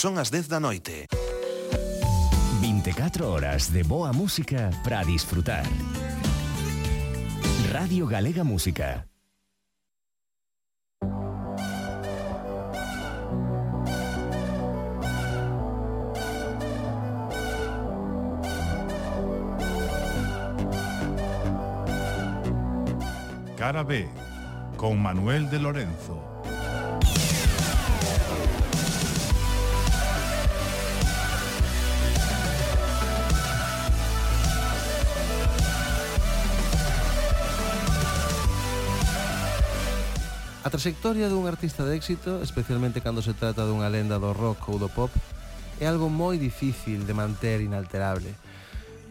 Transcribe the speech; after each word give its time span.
Son 0.00 0.16
as 0.16 0.30
10 0.30 0.48
da 0.48 0.58
noite. 0.58 1.04
24 2.62 3.28
horas 3.28 3.70
de 3.70 3.82
boa 3.82 4.14
música 4.14 4.70
para 4.82 5.04
disfrutar. 5.04 5.62
Radio 7.70 8.06
Galega 8.06 8.42
Música. 8.42 9.06
Cara 23.58 23.82
B, 23.82 24.08
con 24.78 24.98
Manuel 24.98 25.50
de 25.50 25.58
Lorenzo. 25.58 26.39
A 40.60 40.68
trayectoria 40.68 41.32
dun 41.32 41.48
artista 41.48 41.88
de 41.88 41.96
éxito, 41.96 42.44
especialmente 42.44 43.00
cando 43.00 43.24
se 43.24 43.32
trata 43.32 43.64
dunha 43.64 43.88
lenda 43.88 44.20
do 44.20 44.36
rock 44.36 44.68
ou 44.68 44.76
do 44.76 44.92
pop, 44.92 45.08
é 45.80 45.88
algo 45.88 46.12
moi 46.12 46.36
difícil 46.36 47.08
de 47.08 47.16
manter 47.16 47.64
inalterable. 47.64 48.28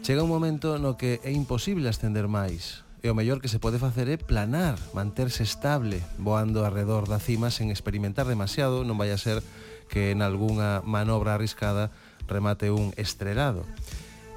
Chega 0.06 0.22
un 0.22 0.30
momento 0.30 0.78
no 0.78 0.94
que 0.94 1.18
é 1.26 1.34
imposible 1.34 1.90
ascender 1.90 2.30
máis, 2.30 2.86
e 3.02 3.10
o 3.10 3.18
mellor 3.18 3.42
que 3.42 3.50
se 3.50 3.58
pode 3.58 3.82
facer 3.82 4.06
é 4.06 4.14
planar, 4.14 4.78
manterse 4.94 5.42
estable, 5.42 5.98
voando 6.22 6.62
arredor 6.62 7.10
da 7.10 7.18
cima 7.18 7.50
sen 7.50 7.74
experimentar 7.74 8.30
demasiado, 8.30 8.86
non 8.86 8.94
vai 8.94 9.10
a 9.10 9.18
ser 9.18 9.42
que 9.90 10.14
en 10.14 10.22
algunha 10.22 10.86
manobra 10.86 11.34
arriscada 11.34 11.90
remate 12.30 12.70
un 12.70 12.94
estrelado. 12.94 13.66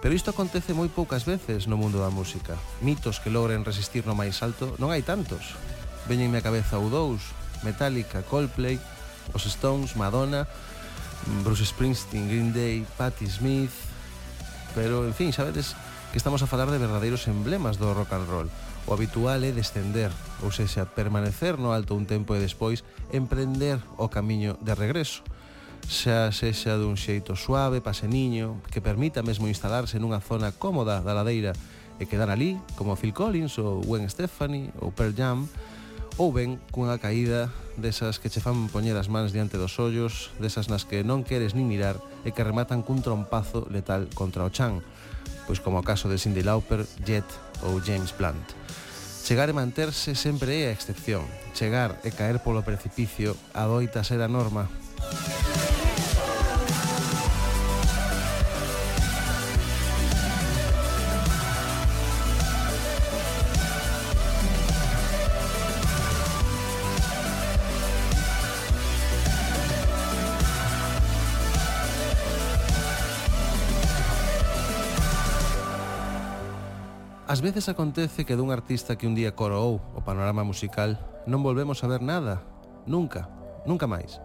Pero 0.01 0.17
isto 0.17 0.33
acontece 0.33 0.73
moi 0.73 0.89
poucas 0.89 1.29
veces 1.29 1.69
no 1.69 1.77
mundo 1.77 2.01
da 2.01 2.09
música. 2.09 2.57
Mitos 2.81 3.21
que 3.21 3.29
logren 3.29 3.61
resistir 3.61 4.01
no 4.09 4.17
máis 4.17 4.41
alto 4.41 4.73
non 4.81 4.89
hai 4.89 5.05
tantos 5.05 5.53
veñenme 6.07 6.39
a 6.39 6.45
cabeza 6.45 6.79
o 6.79 6.89
dous, 6.89 7.21
Metallica, 7.63 8.23
Coldplay, 8.27 8.79
os 9.31 9.45
Stones, 9.47 9.95
Madonna, 9.95 10.47
Bruce 11.43 11.63
Springsteen, 11.63 12.27
Green 12.27 12.51
Day, 12.51 12.85
Patti 12.97 13.27
Smith, 13.27 13.71
pero 14.75 15.05
en 15.05 15.13
fin, 15.13 15.31
sabedes 15.31 15.75
que 16.11 16.17
estamos 16.17 16.43
a 16.43 16.47
falar 16.47 16.69
de 16.69 16.77
verdadeiros 16.77 17.27
emblemas 17.27 17.79
do 17.79 17.93
rock 17.93 18.13
and 18.13 18.27
roll. 18.27 18.49
O 18.85 18.91
habitual 18.91 19.39
é 19.47 19.55
descender, 19.55 20.11
ou 20.43 20.51
seja, 20.51 20.83
permanecer 20.83 21.55
no 21.55 21.71
alto 21.71 21.95
un 21.95 22.03
tempo 22.03 22.35
e 22.35 22.43
despois 22.43 22.83
emprender 23.15 23.79
o 23.95 24.11
camiño 24.11 24.59
de 24.59 24.75
regreso 24.75 25.23
xa 25.87 26.31
sexa 26.31 26.79
dun 26.79 26.95
xeito 26.95 27.35
suave, 27.35 27.83
paseniño, 27.83 28.63
que 28.71 28.79
permita 28.79 29.25
mesmo 29.25 29.51
instalarse 29.51 29.99
nunha 29.99 30.23
zona 30.23 30.55
cómoda 30.55 31.03
da 31.03 31.11
ladeira 31.15 31.51
e 31.99 32.07
quedar 32.07 32.31
ali, 32.31 32.55
como 32.79 32.95
Phil 32.95 33.11
Collins 33.11 33.59
ou 33.59 33.83
Gwen 33.83 34.07
Stefani 34.07 34.71
ou 34.79 34.95
Pearl 34.95 35.15
Jam, 35.15 35.47
ou 36.17 36.29
ben 36.31 36.61
cunha 36.69 36.99
caída 37.01 37.49
desas 37.77 38.21
que 38.21 38.29
che 38.29 38.41
fan 38.41 38.69
poñer 38.69 38.93
as 38.97 39.09
mans 39.09 39.33
diante 39.33 39.57
dos 39.57 39.79
ollos, 39.81 40.29
desas 40.37 40.69
nas 40.69 40.85
que 40.85 41.01
non 41.01 41.25
queres 41.25 41.57
nin 41.57 41.65
mirar 41.65 41.97
e 42.21 42.29
que 42.29 42.45
rematan 42.45 42.85
cun 42.85 43.01
trompazo 43.01 43.65
letal 43.73 44.05
contra 44.13 44.45
o 44.45 44.53
chan, 44.53 44.85
pois 45.49 45.57
como 45.57 45.81
o 45.81 45.85
caso 45.85 46.05
de 46.09 46.21
Cindy 46.21 46.45
Lauper, 46.45 46.85
Jet 47.01 47.25
ou 47.65 47.81
James 47.81 48.13
Blunt. 48.13 48.53
Chegar 49.23 49.47
e 49.49 49.55
manterse 49.55 50.13
sempre 50.19 50.67
é 50.67 50.69
a 50.69 50.75
excepción. 50.75 51.23
Chegar 51.55 51.97
e 52.03 52.11
caer 52.11 52.43
polo 52.43 52.61
precipicio 52.61 53.39
adoita 53.55 54.03
ser 54.03 54.19
a 54.19 54.27
norma. 54.27 54.67
Ás 77.33 77.41
veces 77.41 77.67
acontece 77.67 78.25
que 78.25 78.37
dun 78.37 78.53
artista 78.53 78.93
que 78.93 79.09
un 79.09 79.17
día 79.17 79.33
coroou 79.33 79.81
o 79.97 80.05
panorama 80.05 80.45
musical 80.45 81.01
non 81.25 81.41
volvemos 81.41 81.81
a 81.81 81.89
ver 81.89 82.05
nada, 82.05 82.45
nunca, 82.85 83.25
nunca 83.65 83.89
máis. 83.89 84.21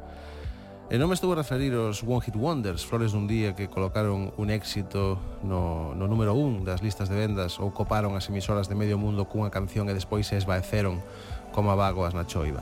E 0.92 1.00
non 1.00 1.08
me 1.08 1.16
estou 1.16 1.32
a 1.32 1.40
referir 1.40 1.72
aos 1.72 2.04
One 2.04 2.20
Hit 2.20 2.36
Wonders, 2.36 2.84
flores 2.84 3.16
dun 3.16 3.24
día 3.24 3.56
que 3.56 3.72
colocaron 3.72 4.36
un 4.36 4.52
éxito 4.52 5.16
no, 5.40 5.96
no 5.96 6.04
número 6.04 6.36
un 6.36 6.68
das 6.68 6.84
listas 6.84 7.08
de 7.08 7.16
vendas 7.16 7.56
ou 7.56 7.72
coparon 7.72 8.12
as 8.12 8.28
emisoras 8.28 8.68
de 8.68 8.76
medio 8.76 9.00
mundo 9.00 9.24
cunha 9.24 9.48
canción 9.48 9.88
e 9.88 9.96
despois 9.96 10.28
se 10.28 10.36
esvaeceron 10.36 11.00
como 11.56 11.72
a 11.72 11.80
vagoas 11.80 12.12
na 12.12 12.28
choiva. 12.28 12.60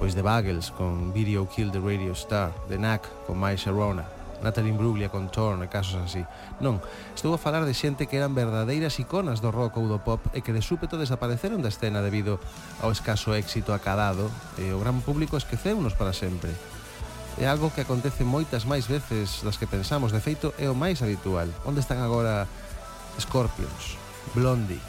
Pois 0.00 0.16
de 0.16 0.24
Bagels 0.24 0.72
con 0.72 1.12
Video 1.12 1.44
Kill 1.52 1.68
the 1.68 1.84
Radio 1.84 2.16
Star, 2.16 2.48
de 2.64 2.80
Knack 2.80 3.28
con 3.28 3.36
My 3.36 3.60
Sharona, 3.60 4.08
Natalie 4.42 4.74
Imbruglia 4.74 5.08
con 5.08 5.30
Torn 5.30 5.62
e 5.62 5.70
casos 5.70 6.02
así. 6.02 6.26
Non, 6.58 6.82
estou 7.14 7.32
a 7.32 7.40
falar 7.40 7.62
de 7.64 7.72
xente 7.72 8.10
que 8.10 8.18
eran 8.18 8.34
verdadeiras 8.34 8.98
iconas 8.98 9.38
do 9.38 9.54
rock 9.54 9.78
ou 9.78 9.86
do 9.86 10.02
pop 10.02 10.20
e 10.34 10.42
que 10.42 10.50
de 10.50 10.60
súpeto 10.60 10.98
desapareceron 10.98 11.62
da 11.62 11.70
escena 11.70 12.02
debido 12.02 12.42
ao 12.82 12.90
escaso 12.90 13.32
éxito 13.32 13.70
acadado 13.70 14.28
e 14.58 14.74
o 14.74 14.82
gran 14.82 15.00
público 15.00 15.38
esqueceunos 15.38 15.94
para 15.94 16.12
sempre. 16.12 16.50
É 17.40 17.48
algo 17.48 17.72
que 17.72 17.80
acontece 17.80 18.28
moitas 18.28 18.68
máis 18.68 18.84
veces 18.84 19.40
das 19.40 19.56
que 19.56 19.70
pensamos, 19.70 20.12
de 20.12 20.20
feito 20.20 20.52
é 20.60 20.68
o 20.68 20.76
máis 20.76 21.00
habitual. 21.00 21.48
Onde 21.64 21.80
están 21.80 22.04
agora 22.04 22.44
Scorpions, 23.16 23.96
Blondie, 24.36 24.82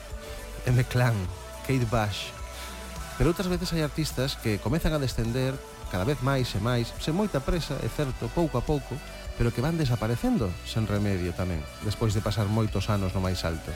M. 0.68 0.84
Clan, 0.92 1.16
Kate 1.64 1.88
Bush. 1.88 2.36
Pero 3.16 3.32
outras 3.32 3.48
veces 3.48 3.72
hai 3.72 3.86
artistas 3.86 4.36
que 4.36 4.60
comezan 4.60 4.92
a 4.92 5.00
descender 5.00 5.56
cada 5.94 6.04
vez 6.04 6.20
máis 6.26 6.50
e 6.58 6.60
máis, 6.60 6.90
sen 6.98 7.14
moita 7.14 7.38
presa, 7.38 7.78
é 7.80 7.88
certo, 7.88 8.26
pouco 8.34 8.58
a 8.58 8.66
pouco, 8.66 8.98
pero 9.38 9.54
que 9.54 9.62
van 9.62 9.78
desaparecendo 9.78 10.54
sen 10.66 10.86
remedio 10.86 11.34
tamén, 11.34 11.62
despois 11.82 12.14
de 12.14 12.22
pasar 12.22 12.46
moitos 12.50 12.90
anos 12.90 13.14
no 13.18 13.22
máis 13.22 13.42
alto. 13.46 13.74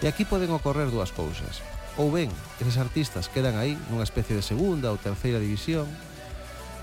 E 0.00 0.08
aquí 0.08 0.24
poden 0.24 0.52
ocorrer 0.52 0.88
dúas 0.92 1.12
cousas. 1.12 1.60
Ou 1.96 2.12
ben, 2.12 2.28
eses 2.60 2.76
artistas 2.76 3.32
quedan 3.32 3.56
aí 3.56 3.76
nunha 3.88 4.04
especie 4.04 4.36
de 4.36 4.44
segunda 4.44 4.92
ou 4.92 5.00
terceira 5.00 5.40
división, 5.40 5.88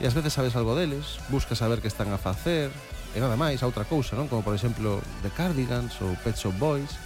e 0.01 0.09
ás 0.09 0.18
veces 0.18 0.34
sabes 0.34 0.57
algo 0.57 0.74
deles, 0.74 1.22
buscas 1.29 1.62
saber 1.62 1.81
que 1.81 1.90
están 1.90 2.09
a 2.09 2.18
facer, 2.18 2.74
e 3.13 3.22
nada 3.22 3.38
máis, 3.38 3.62
a 3.62 3.69
outra 3.69 3.85
cousa, 3.85 4.18
non? 4.18 4.25
Como 4.25 4.41
por 4.41 4.57
exemplo 4.57 4.97
The 5.22 5.30
Cardigans 5.34 6.01
ou 6.01 6.18
Pet 6.25 6.34
Shop 6.34 6.57
Boys, 6.57 6.97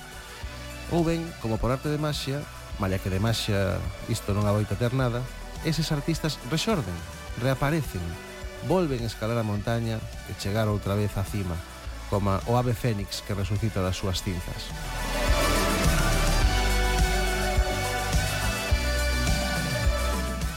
ou 0.95 1.03
ben, 1.03 1.24
como 1.44 1.59
por 1.59 1.72
arte 1.72 1.91
de 1.91 2.00
maxia, 2.00 2.39
malla 2.79 2.95
que 3.00 3.12
de 3.12 3.19
maxia 3.19 3.75
isto 4.07 4.31
non 4.31 4.47
adoita 4.47 4.79
ter 4.79 4.95
nada, 4.95 5.19
eses 5.68 5.91
artistas 5.91 6.39
rexorden, 6.47 6.95
reaparecen, 7.44 8.00
volven 8.66 9.06
escalar 9.06 9.38
a 9.38 9.45
montaña 9.45 10.01
e 10.25 10.34
chegar 10.41 10.66
outra 10.66 10.97
vez 10.97 11.13
á 11.13 11.22
cima, 11.22 11.53
como 12.09 12.34
o 12.50 12.57
ave 12.57 12.73
fénix 12.73 13.22
que 13.22 13.38
resucita 13.38 13.85
das 13.85 13.94
súas 13.94 14.25
cinzas. 14.25 14.73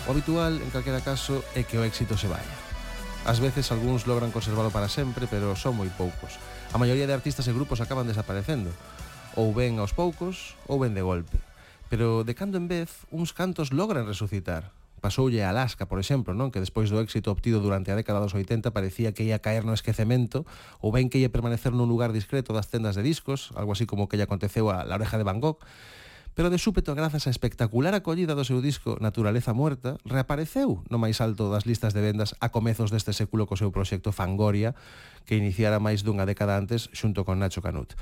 O 0.09 0.17
habitual, 0.17 0.59
en 0.59 0.71
calquera 0.75 1.05
caso, 1.05 1.45
é 1.55 1.63
que 1.63 1.79
o 1.79 1.87
éxito 1.87 2.19
se 2.19 2.27
vaya. 2.27 2.57
Ás 3.29 3.39
veces 3.39 3.71
algúns 3.71 4.09
logran 4.09 4.33
conservalo 4.35 4.73
para 4.75 4.91
sempre, 4.91 5.29
pero 5.29 5.55
son 5.55 5.77
moi 5.77 5.87
poucos. 5.93 6.41
A 6.73 6.81
maioría 6.81 7.07
de 7.07 7.15
artistas 7.15 7.47
e 7.47 7.55
grupos 7.55 7.79
acaban 7.79 8.09
desaparecendo, 8.09 8.73
ou 9.39 9.55
ben 9.55 9.79
aos 9.79 9.95
poucos, 9.95 10.59
ou 10.67 10.83
ben 10.83 10.97
de 10.97 11.05
golpe. 11.05 11.39
Pero 11.87 12.27
de 12.27 12.35
cando 12.35 12.59
en 12.59 12.67
vez, 12.67 12.91
uns 13.15 13.31
cantos 13.31 13.71
logran 13.71 14.09
resucitar, 14.09 14.75
Pasoulle 15.01 15.43
a 15.43 15.51
Alaska, 15.51 15.89
por 15.89 15.99
exemplo, 15.99 16.37
non? 16.37 16.53
Que 16.53 16.61
despois 16.61 16.93
do 16.93 17.01
éxito 17.01 17.33
obtido 17.33 17.65
durante 17.65 17.89
a 17.89 17.97
década 17.97 18.21
dos 18.21 18.37
80 18.37 18.71
parecía 18.71 19.17
que 19.17 19.25
ia 19.25 19.41
caer 19.41 19.65
no 19.65 19.73
esquecemento 19.73 20.45
ou 20.85 20.93
ben 20.93 21.09
que 21.09 21.17
ia 21.17 21.33
permanecer 21.33 21.73
nun 21.73 21.89
lugar 21.89 22.13
discreto 22.13 22.53
das 22.53 22.69
tendas 22.69 22.95
de 22.95 23.03
discos, 23.03 23.51
algo 23.57 23.73
así 23.73 23.89
como 23.89 24.07
que 24.07 24.21
lle 24.21 24.29
aconteceu 24.29 24.69
a 24.69 24.85
La 24.85 25.01
Oreja 25.01 25.17
de 25.17 25.25
Van 25.25 25.41
Gogh, 25.41 25.65
pero 26.35 26.51
de 26.51 26.59
súpeto 26.63 26.95
grazas 26.95 27.27
á 27.27 27.31
espectacular 27.31 27.97
acollida 27.97 28.39
do 28.39 28.47
seu 28.47 28.63
disco 28.63 29.01
Naturaleza 29.03 29.57
Muerta, 29.57 29.99
reapareceu 30.07 30.85
no 30.87 31.01
máis 31.01 31.19
alto 31.19 31.51
das 31.51 31.67
listas 31.67 31.97
de 31.97 32.05
vendas 32.05 32.39
a 32.39 32.55
comezos 32.55 32.95
deste 32.95 33.17
século 33.17 33.49
co 33.51 33.59
seu 33.59 33.75
proxecto 33.75 34.15
Fangoria, 34.15 34.77
que 35.27 35.37
iniciara 35.37 35.83
máis 35.83 36.07
dunha 36.07 36.29
década 36.29 36.55
antes 36.61 36.93
xunto 36.95 37.27
con 37.27 37.43
Nacho 37.43 37.65
Canut. 37.65 37.97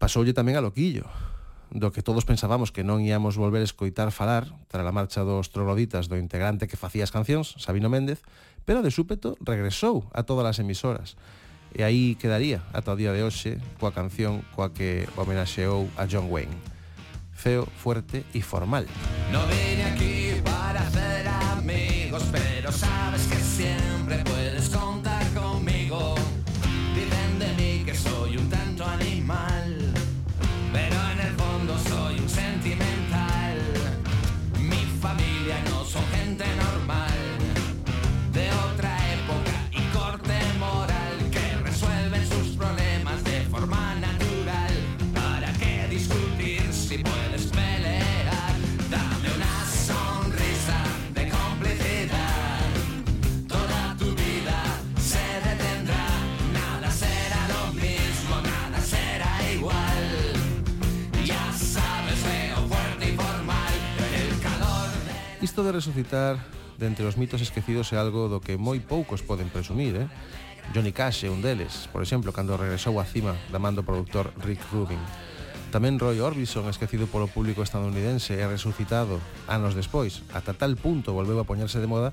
Pasoulle 0.00 0.32
tamén 0.32 0.56
a 0.56 0.64
Loquillo, 0.64 1.04
do 1.70 1.94
que 1.94 2.02
todos 2.02 2.26
pensábamos 2.26 2.74
que 2.74 2.82
non 2.82 3.00
íamos 3.02 3.38
volver 3.38 3.62
a 3.62 3.68
escoitar 3.68 4.10
falar 4.10 4.50
tras 4.66 4.82
a 4.82 4.92
marcha 4.92 5.22
dos 5.22 5.54
trogloditas 5.54 6.10
do 6.10 6.18
integrante 6.18 6.66
que 6.66 6.78
facía 6.78 7.06
as 7.06 7.14
cancións, 7.14 7.54
Sabino 7.62 7.86
Méndez, 7.86 8.22
pero 8.66 8.82
de 8.82 8.90
súpeto 8.90 9.38
regresou 9.40 10.10
a 10.10 10.26
todas 10.26 10.46
as 10.46 10.58
emisoras. 10.58 11.14
E 11.70 11.86
aí 11.86 12.18
quedaría 12.18 12.66
ata 12.74 12.92
o 12.94 12.98
día 12.98 13.14
de 13.14 13.22
hoxe 13.22 13.62
coa 13.78 13.94
canción 13.94 14.42
coa 14.58 14.74
que 14.74 15.06
homenaxeou 15.14 15.86
a 15.94 16.10
John 16.10 16.26
Wayne. 16.26 16.58
Feo, 17.30 17.64
fuerte 17.64 18.26
e 18.34 18.42
formal. 18.42 18.84
No 19.30 19.46
vine 19.46 19.86
aquí 19.86 20.42
para 20.42 20.82
hacer 20.82 21.24
amigos, 21.56 22.26
pero 22.34 22.74
sabes 22.74 23.22
que 23.30 23.38
siempre 23.38 24.18
puedes 24.26 24.59
Isto 65.40 65.64
de 65.64 65.72
resucitar 65.72 66.36
de 66.76 66.86
entre 66.86 67.06
os 67.06 67.16
mitos 67.16 67.40
esquecidos 67.40 67.88
é 67.92 67.96
algo 67.96 68.28
do 68.28 68.44
que 68.44 68.60
moi 68.60 68.76
poucos 68.76 69.24
poden 69.24 69.48
presumir, 69.48 69.96
eh? 69.96 70.04
Johnny 70.76 70.92
Cash 70.92 71.24
é 71.24 71.32
un 71.32 71.40
deles, 71.40 71.88
por 71.88 72.04
exemplo, 72.04 72.28
cando 72.28 72.60
regresou 72.60 73.00
á 73.00 73.08
cima 73.08 73.32
da 73.48 73.56
mando 73.56 73.80
produtor 73.80 74.36
Rick 74.44 74.60
Rubin. 74.68 75.00
Tamén 75.72 75.96
Roy 75.96 76.20
Orbison, 76.20 76.68
esquecido 76.68 77.08
polo 77.08 77.24
público 77.24 77.64
estadounidense 77.64 78.36
e 78.36 78.44
resucitado 78.44 79.16
anos 79.48 79.72
despois, 79.72 80.20
ata 80.36 80.52
tal 80.52 80.76
punto 80.76 81.16
volveu 81.16 81.40
a 81.40 81.48
poñerse 81.48 81.80
de 81.80 81.88
moda 81.88 82.12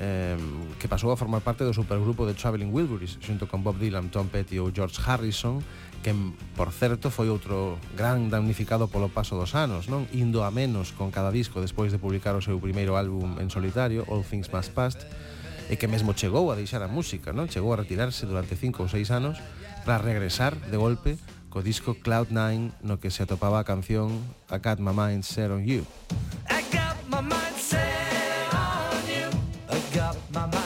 eh, 0.00 0.40
que 0.80 0.88
pasou 0.88 1.12
a 1.12 1.20
formar 1.20 1.44
parte 1.44 1.68
do 1.68 1.76
supergrupo 1.76 2.24
de 2.24 2.32
Traveling 2.32 2.72
Wilburys 2.72 3.20
xunto 3.20 3.44
con 3.44 3.60
Bob 3.60 3.76
Dylan, 3.76 4.08
Tom 4.08 4.32
Petty 4.32 4.56
ou 4.56 4.72
George 4.72 4.96
Harrison 5.04 5.60
que 6.04 6.14
por 6.54 6.70
certo, 6.70 7.08
foi 7.08 7.32
outro 7.32 7.80
gran 7.96 8.28
damnificado 8.28 8.92
polo 8.92 9.08
paso 9.08 9.40
dos 9.40 9.56
anos, 9.56 9.88
non? 9.88 10.04
Indo 10.12 10.44
a 10.44 10.52
menos 10.52 10.92
con 10.92 11.08
cada 11.08 11.32
disco 11.32 11.64
despois 11.64 11.88
de 11.88 11.98
publicar 11.98 12.36
o 12.36 12.44
seu 12.44 12.60
primeiro 12.60 13.00
álbum 13.00 13.40
en 13.40 13.48
solitario, 13.48 14.04
All 14.12 14.20
Things 14.20 14.52
Must 14.52 14.70
Past, 14.76 15.00
e 15.72 15.80
que 15.80 15.88
mesmo 15.88 16.12
chegou 16.12 16.52
a 16.52 16.60
deixar 16.60 16.84
a 16.84 16.92
música, 16.92 17.32
non? 17.32 17.48
Chegou 17.48 17.72
a 17.72 17.80
retirarse 17.80 18.28
durante 18.28 18.52
cinco 18.52 18.84
ou 18.84 18.88
seis 18.92 19.08
anos 19.08 19.40
para 19.88 19.96
regresar 19.96 20.52
de 20.68 20.76
golpe 20.76 21.16
co 21.48 21.64
disco 21.64 21.96
Cloud 21.96 22.28
Nine 22.28 22.76
no 22.84 23.00
que 23.00 23.08
se 23.08 23.24
atopaba 23.24 23.64
a 23.64 23.64
canción 23.64 24.12
I 24.52 24.60
Got 24.60 24.84
My 24.84 24.92
Mind 24.92 25.24
Set 25.24 25.48
On 25.48 25.64
You. 25.64 25.88
I 26.52 26.60
got 26.68 27.00
my 27.08 27.24
mind 27.24 27.56
set 27.56 28.52
on 28.52 29.00
you. 29.08 29.32
I 29.72 29.80
got 29.96 30.20
my 30.36 30.44
mind 30.52 30.63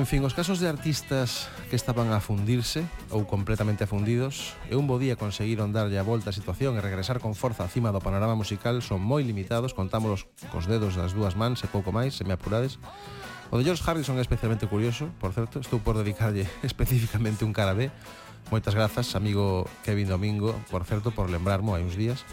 En 0.00 0.06
fin, 0.06 0.24
os 0.24 0.32
casos 0.32 0.64
de 0.64 0.66
artistas 0.66 1.52
que 1.68 1.76
estaban 1.76 2.08
a 2.16 2.24
fundirse 2.24 2.88
ou 3.12 3.28
completamente 3.28 3.84
afundidos 3.84 4.56
e 4.72 4.72
un 4.72 4.88
bo 4.88 4.96
día 4.96 5.12
conseguiron 5.12 5.76
darlle 5.76 6.00
a 6.00 6.08
volta 6.08 6.32
a 6.32 6.38
situación 6.38 6.72
e 6.72 6.80
regresar 6.80 7.20
con 7.20 7.36
forza 7.36 7.68
acima 7.68 7.92
do 7.92 8.00
panorama 8.00 8.32
musical 8.32 8.80
son 8.80 9.04
moi 9.04 9.20
limitados, 9.20 9.76
contámolos 9.76 10.24
cos 10.48 10.64
dedos 10.64 10.96
das 10.96 11.12
dúas 11.12 11.36
mans 11.36 11.60
e 11.60 11.68
pouco 11.68 11.92
máis, 11.92 12.16
se 12.16 12.24
me 12.24 12.32
apurades. 12.32 12.80
O 13.52 13.60
de 13.60 13.68
George 13.68 13.84
Harrison 13.84 14.16
é 14.16 14.24
especialmente 14.24 14.64
curioso, 14.64 15.12
por 15.20 15.36
certo, 15.36 15.60
estou 15.60 15.84
por 15.84 16.00
dedicarlle 16.00 16.48
especificamente 16.64 17.44
un 17.44 17.52
cara 17.52 17.76
B. 17.76 17.92
Moitas 18.48 18.72
grazas, 18.72 19.12
amigo 19.12 19.68
Kevin 19.84 20.08
Domingo, 20.08 20.56
por 20.72 20.88
certo, 20.88 21.12
por 21.12 21.28
lembrarmo 21.28 21.76
hai 21.76 21.84
uns 21.84 21.92
días. 21.92 22.24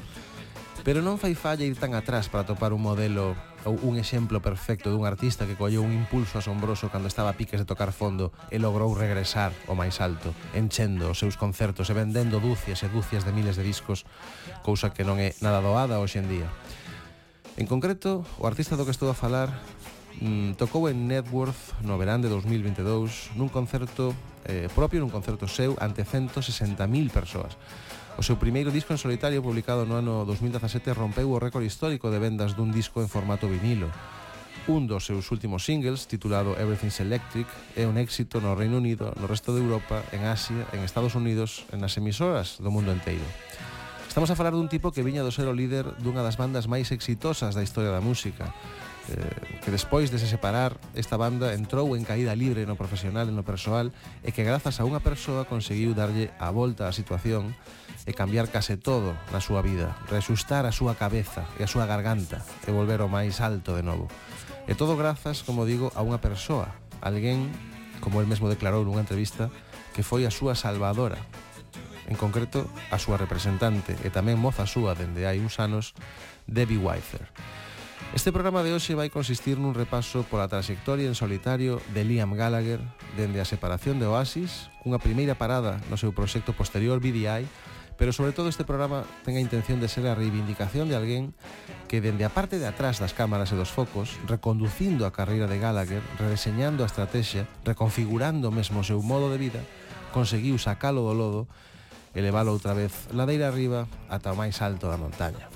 Pero 0.88 1.04
non 1.04 1.20
fai 1.20 1.36
falla 1.36 1.68
ir 1.68 1.76
tan 1.76 1.92
atrás 2.00 2.32
para 2.32 2.48
topar 2.48 2.72
un 2.72 2.80
modelo 2.80 3.36
ou 3.68 3.76
un 3.84 4.00
exemplo 4.00 4.40
perfecto 4.40 4.88
dun 4.88 5.04
artista 5.04 5.44
que 5.44 5.60
colleu 5.60 5.84
un 5.84 5.92
impulso 5.92 6.40
asombroso 6.40 6.88
cando 6.88 7.12
estaba 7.12 7.28
a 7.28 7.36
piques 7.36 7.60
de 7.60 7.68
tocar 7.68 7.92
fondo 7.92 8.32
e 8.48 8.56
logrou 8.56 8.96
regresar 8.96 9.52
o 9.68 9.76
máis 9.76 10.00
alto, 10.00 10.32
enchendo 10.56 11.12
os 11.12 11.20
seus 11.20 11.36
concertos 11.36 11.92
e 11.92 11.98
vendendo 12.00 12.40
dúcias 12.40 12.80
e 12.80 12.88
dúcias 12.88 13.28
de 13.28 13.36
miles 13.36 13.60
de 13.60 13.68
discos, 13.68 14.08
cousa 14.64 14.96
que 14.96 15.04
non 15.04 15.20
é 15.20 15.36
nada 15.44 15.60
doada 15.60 16.00
hoxe 16.00 16.24
en 16.24 16.32
día. 16.32 16.48
En 17.60 17.68
concreto, 17.68 18.24
o 18.40 18.48
artista 18.48 18.80
do 18.80 18.88
que 18.88 18.96
estou 18.96 19.12
a 19.12 19.20
falar 19.20 19.52
mm, 20.24 20.56
tocou 20.56 20.88
en 20.88 21.04
Networth 21.12 21.84
no 21.84 22.00
verán 22.00 22.24
de 22.24 22.32
2022 22.32 23.36
nun 23.36 23.52
concerto 23.52 24.16
eh, 24.48 24.72
propio, 24.72 25.04
nun 25.04 25.12
concerto 25.12 25.52
seu 25.52 25.76
ante 25.84 26.08
160.000 26.08 26.80
persoas 27.12 27.60
O 28.18 28.26
seu 28.26 28.42
primeiro 28.42 28.74
disco 28.74 28.98
en 28.98 28.98
solitario 28.98 29.46
publicado 29.46 29.86
no 29.86 29.94
ano 29.94 30.26
2017 30.26 30.90
rompeu 30.98 31.30
o 31.30 31.38
récord 31.38 31.62
histórico 31.62 32.10
de 32.10 32.18
vendas 32.18 32.58
dun 32.58 32.74
disco 32.74 33.06
en 33.06 33.14
formato 33.14 33.46
vinilo. 33.46 33.94
Un 34.66 34.90
dos 34.90 35.06
seus 35.06 35.30
últimos 35.30 35.62
singles, 35.62 36.10
titulado 36.10 36.58
Everything's 36.58 36.98
Electric, 36.98 37.46
é 37.78 37.86
un 37.86 38.02
éxito 38.02 38.42
no 38.42 38.58
Reino 38.58 38.82
Unido, 38.82 39.14
no 39.22 39.30
resto 39.30 39.54
de 39.54 39.62
Europa, 39.62 40.02
en 40.10 40.26
Asia, 40.26 40.66
en 40.74 40.82
Estados 40.82 41.14
Unidos, 41.14 41.70
en 41.70 41.86
as 41.86 41.94
emisoras 42.02 42.58
do 42.58 42.74
mundo 42.74 42.90
enteiro. 42.90 43.22
Estamos 44.10 44.34
a 44.34 44.36
falar 44.36 44.58
dun 44.58 44.66
tipo 44.66 44.90
que 44.90 45.06
viña 45.06 45.22
do 45.22 45.30
ser 45.30 45.46
o 45.46 45.54
líder 45.54 45.86
dunha 46.02 46.26
das 46.26 46.42
bandas 46.42 46.66
máis 46.66 46.90
exitosas 46.90 47.54
da 47.54 47.62
historia 47.62 47.94
da 47.94 48.02
música, 48.02 48.50
eh, 49.14 49.62
que 49.62 49.70
despois 49.70 50.10
de 50.10 50.18
se 50.18 50.26
separar 50.26 50.82
esta 50.98 51.22
banda 51.22 51.54
entrou 51.54 51.94
en 51.94 52.02
caída 52.02 52.34
libre 52.34 52.66
no 52.66 52.74
profesional 52.74 53.30
e 53.30 53.34
no 53.38 53.46
persoal 53.46 53.94
e 54.26 54.34
que 54.34 54.42
grazas 54.42 54.82
a 54.82 54.90
unha 54.90 55.06
persoa 55.06 55.46
conseguiu 55.46 55.94
darlle 55.94 56.34
a 56.42 56.50
volta 56.50 56.90
á 56.90 56.92
situación 56.92 57.54
e 58.08 58.16
cambiar 58.16 58.48
case 58.48 58.80
todo 58.80 59.20
na 59.36 59.44
súa 59.44 59.60
vida, 59.60 59.92
resustar 60.08 60.64
a 60.64 60.72
súa 60.72 60.96
cabeza 60.96 61.44
e 61.60 61.68
a 61.68 61.70
súa 61.70 61.84
garganta 61.84 62.40
e 62.64 62.72
volver 62.72 63.04
ao 63.04 63.12
máis 63.12 63.44
alto 63.44 63.76
de 63.76 63.84
novo. 63.84 64.08
E 64.64 64.80
todo 64.80 64.96
grazas, 64.96 65.44
como 65.44 65.68
digo, 65.68 65.92
a 65.92 66.02
unha 66.08 66.24
persoa, 66.24 66.72
alguén, 67.04 67.52
como 68.00 68.24
el 68.24 68.32
mesmo 68.32 68.48
declarou 68.48 68.88
nunha 68.88 69.04
entrevista, 69.04 69.52
que 69.92 70.08
foi 70.08 70.24
a 70.24 70.32
súa 70.32 70.56
salvadora, 70.56 71.20
en 72.08 72.16
concreto 72.16 72.64
a 72.88 72.98
súa 72.98 73.20
representante 73.20 74.00
e 74.00 74.08
tamén 74.08 74.40
moza 74.40 74.64
súa 74.64 74.96
dende 74.96 75.28
hai 75.28 75.44
uns 75.44 75.60
anos, 75.60 75.92
Debbie 76.48 76.80
Weiser. 76.80 77.28
Este 78.16 78.32
programa 78.32 78.64
de 78.64 78.72
hoxe 78.72 78.96
vai 78.96 79.12
consistir 79.12 79.60
nun 79.60 79.76
repaso 79.76 80.24
pola 80.24 80.48
trayectoria 80.48 81.12
en 81.12 81.18
solitario 81.20 81.84
de 81.92 82.08
Liam 82.08 82.32
Gallagher 82.40 82.80
dende 83.20 83.44
a 83.44 83.50
separación 83.50 84.00
de 84.00 84.08
Oasis, 84.08 84.72
cunha 84.80 85.04
primeira 85.04 85.36
parada 85.36 85.84
no 85.92 86.00
seu 86.00 86.16
proxecto 86.16 86.56
posterior 86.56 87.04
BDI 87.04 87.44
Pero 87.98 88.14
sobre 88.14 88.32
todo 88.32 88.48
este 88.48 88.64
programa 88.64 89.04
ten 89.26 89.36
a 89.36 89.44
intención 89.44 89.82
de 89.82 89.90
ser 89.90 90.06
a 90.06 90.14
reivindicación 90.14 90.86
de 90.86 90.96
alguén 90.96 91.34
que 91.90 92.00
dende 92.00 92.24
a 92.24 92.34
parte 92.34 92.62
de 92.62 92.70
atrás 92.70 93.02
das 93.02 93.18
cámaras 93.18 93.50
e 93.50 93.58
dos 93.58 93.74
focos, 93.74 94.22
reconducindo 94.30 95.10
a 95.10 95.14
carreira 95.14 95.50
de 95.50 95.58
Gallagher, 95.58 96.06
redeseñando 96.22 96.86
a 96.86 96.90
estrategia, 96.90 97.50
reconfigurando 97.66 98.54
mesmo 98.54 98.86
o 98.86 98.88
seu 98.88 99.02
modo 99.02 99.34
de 99.34 99.42
vida, 99.42 99.62
conseguiu 100.14 100.62
sacalo 100.62 101.02
do 101.02 101.18
lodo 101.18 101.42
e 102.14 102.22
levalo 102.22 102.54
outra 102.54 102.78
vez 102.78 103.10
ladeira 103.14 103.50
arriba 103.50 103.90
ata 104.10 104.30
o 104.30 104.38
máis 104.38 104.62
alto 104.62 104.90
da 104.90 105.02
montaña. 105.02 105.50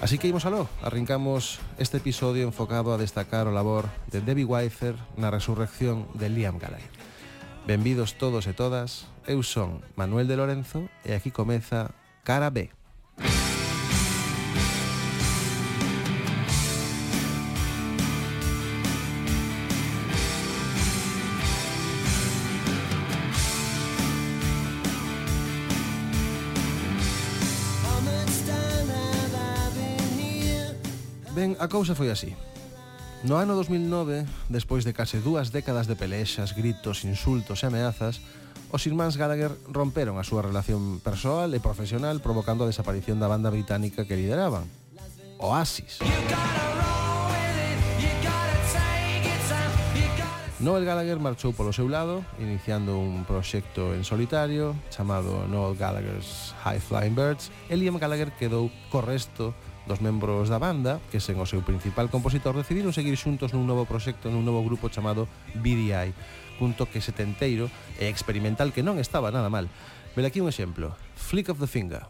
Así 0.00 0.16
que 0.16 0.28
imos 0.32 0.48
aló, 0.48 0.64
arrancamos 0.80 1.60
este 1.76 2.00
episodio 2.00 2.48
enfocado 2.48 2.92
a 2.92 3.00
destacar 3.00 3.44
o 3.44 3.52
labor 3.52 3.88
de 4.08 4.24
Debbie 4.24 4.48
Weifer 4.48 4.96
na 5.20 5.28
resurrección 5.28 6.08
de 6.16 6.32
Liam 6.32 6.56
Gallagher. 6.56 6.88
Benvidos 7.68 8.16
todos 8.16 8.48
e 8.48 8.56
todas 8.56 9.04
Eu 9.30 9.44
son 9.46 9.78
Manuel 9.94 10.26
de 10.26 10.34
Lorenzo 10.34 10.90
e 11.06 11.14
aquí 11.14 11.30
comeza 11.30 11.94
Cara 12.26 12.50
B. 12.50 12.66
Ben, 31.30 31.54
a 31.62 31.70
cousa 31.70 31.94
foi 31.94 32.10
así. 32.10 32.34
No 33.22 33.38
ano 33.38 33.54
2009, 33.54 34.26
despois 34.50 34.82
de 34.82 34.90
case 34.90 35.22
dúas 35.22 35.54
décadas 35.54 35.86
de 35.86 35.94
pelexas, 35.94 36.50
gritos, 36.50 37.06
insultos 37.06 37.62
e 37.62 37.66
ameazas, 37.70 38.18
Os 38.70 38.86
irmáns 38.86 39.18
Gallagher 39.18 39.50
romperon 39.66 40.22
a 40.22 40.24
súa 40.24 40.46
relación 40.46 41.02
persoal 41.02 41.50
e 41.50 41.58
profesional 41.58 42.22
provocando 42.22 42.62
a 42.62 42.70
desaparición 42.70 43.18
da 43.18 43.26
banda 43.26 43.50
británica 43.50 44.06
que 44.06 44.14
lideraban, 44.14 44.70
Oasis. 45.42 45.98
Noel 50.62 50.84
Gallagher 50.86 51.18
marchou 51.18 51.50
polo 51.50 51.74
seu 51.74 51.90
lado, 51.90 52.22
iniciando 52.38 52.94
un 52.94 53.26
proxecto 53.26 53.90
en 53.90 54.06
solitario 54.06 54.78
chamado 54.94 55.50
Noel 55.50 55.74
Gallagher's 55.74 56.54
High 56.62 56.78
Flying 56.78 57.16
Birds, 57.18 57.50
e 57.66 57.74
Liam 57.74 57.98
Gallagher 57.98 58.30
quedou 58.38 58.70
co 58.92 59.02
resto 59.02 59.50
dos 59.90 59.98
membros 59.98 60.46
da 60.46 60.62
banda, 60.62 61.02
que 61.10 61.18
sen 61.18 61.42
o 61.42 61.48
seu 61.48 61.64
principal 61.66 62.06
compositor 62.06 62.54
decidiron 62.54 62.94
seguir 62.94 63.18
xuntos 63.18 63.50
nun 63.50 63.66
novo 63.66 63.82
proxecto, 63.82 64.30
nun 64.30 64.46
novo 64.46 64.62
grupo 64.62 64.92
chamado 64.92 65.26
BDI 65.58 66.14
punto 66.60 66.84
que 66.84 67.00
setenteiro 67.00 67.72
e 67.96 68.12
experimental 68.12 68.76
que 68.76 68.84
non 68.84 69.00
estaba 69.00 69.32
nada 69.32 69.48
mal. 69.48 69.72
Vela 70.12 70.28
aquí 70.28 70.44
un 70.44 70.52
exemplo, 70.52 70.92
Flick 71.16 71.48
of 71.48 71.56
the 71.56 71.64
Finger. 71.64 72.04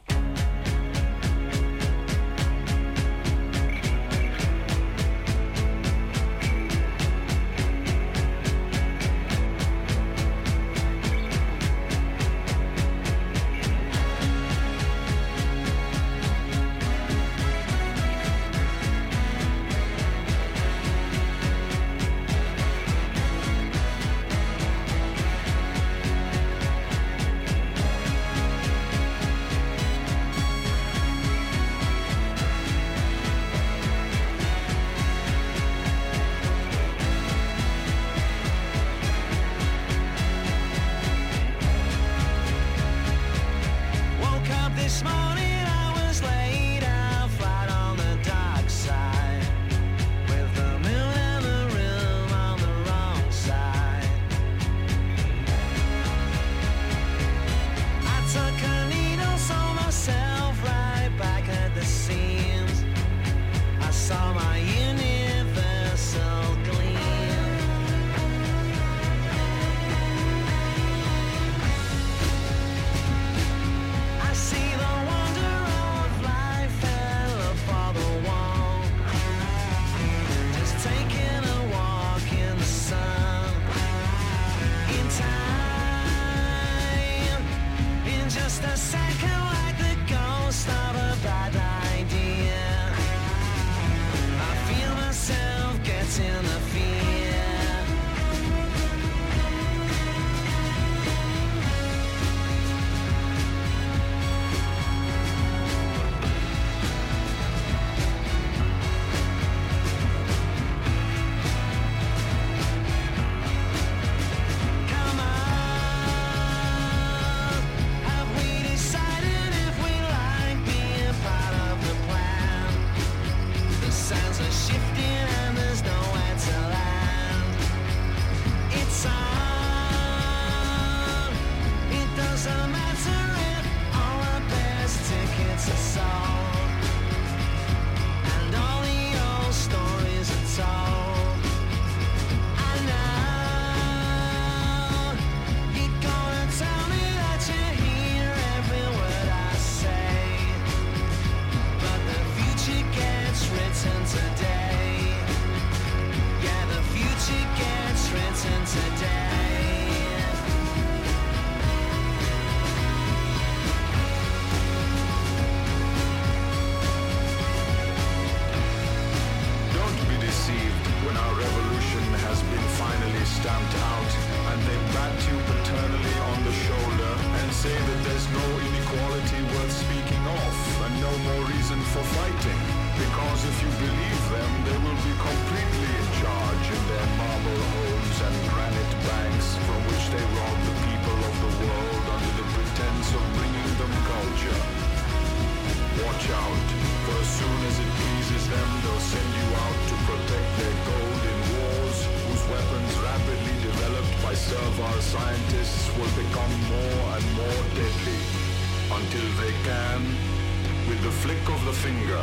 finger, 211.81 212.21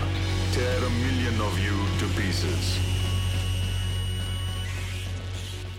tear 0.54 0.82
a 0.86 0.92
million 1.02 1.42
of 1.42 1.54
you 1.58 1.74
to 1.98 2.06
pieces. 2.14 2.78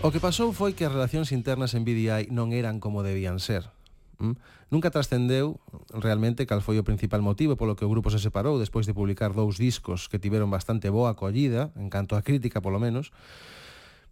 O 0.03 0.11
que 0.11 0.19
pasou 0.19 0.51
foi 0.51 0.75
que 0.75 0.83
as 0.83 0.91
relacións 0.91 1.31
internas 1.31 1.71
en 1.71 1.87
BDI 1.87 2.27
non 2.27 2.51
eran 2.51 2.83
como 2.83 3.07
debían 3.07 3.39
ser. 3.39 3.71
¿Mm? 4.19 4.35
Nunca 4.67 4.91
trascendeu 4.91 5.63
realmente 5.95 6.43
cal 6.43 6.59
foi 6.59 6.75
o 6.75 6.83
principal 6.83 7.23
motivo 7.23 7.55
polo 7.55 7.79
que 7.79 7.87
o 7.87 7.91
grupo 7.91 8.11
se 8.11 8.19
separou 8.19 8.59
despois 8.59 8.83
de 8.83 8.91
publicar 8.91 9.31
dous 9.31 9.55
discos 9.55 10.11
que 10.11 10.19
tiveron 10.19 10.51
bastante 10.51 10.91
boa 10.91 11.15
acollida, 11.15 11.71
en 11.79 11.87
canto 11.87 12.19
a 12.19 12.23
crítica 12.23 12.59
polo 12.59 12.83
menos, 12.83 13.15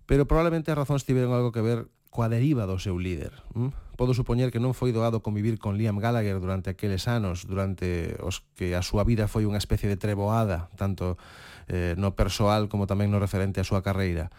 pero 0.08 0.24
probablemente 0.24 0.72
as 0.72 0.80
razóns 0.80 1.04
tiveron 1.04 1.36
algo 1.36 1.52
que 1.52 1.60
ver 1.60 1.92
coa 2.08 2.32
deriva 2.32 2.64
do 2.64 2.80
seu 2.80 2.96
líder. 2.96 3.36
¿Mm? 3.52 3.87
Podo 3.98 4.13
supoñer 4.13 4.54
que 4.54 4.62
non 4.62 4.77
foi 4.77 4.94
doado 4.94 5.25
convivir 5.25 5.58
con 5.58 5.74
Liam 5.74 5.98
Gallagher 5.98 6.38
durante 6.38 6.70
aqueles 6.70 7.10
anos, 7.10 7.50
durante 7.50 8.13
os 8.22 8.46
que 8.54 8.77
a 8.77 8.86
súa 8.86 9.01
vida 9.01 9.25
foi 9.25 9.50
unha 9.50 9.58
especie 9.58 9.89
de 9.89 9.98
treboada, 9.98 10.70
tanto 10.77 11.18
eh, 11.66 11.98
no 11.98 12.13
persoal 12.13 12.70
como 12.70 12.86
tamén 12.86 13.10
no 13.10 13.18
referente 13.18 13.58
á 13.58 13.66
súa 13.66 13.82
carreira. 13.82 14.30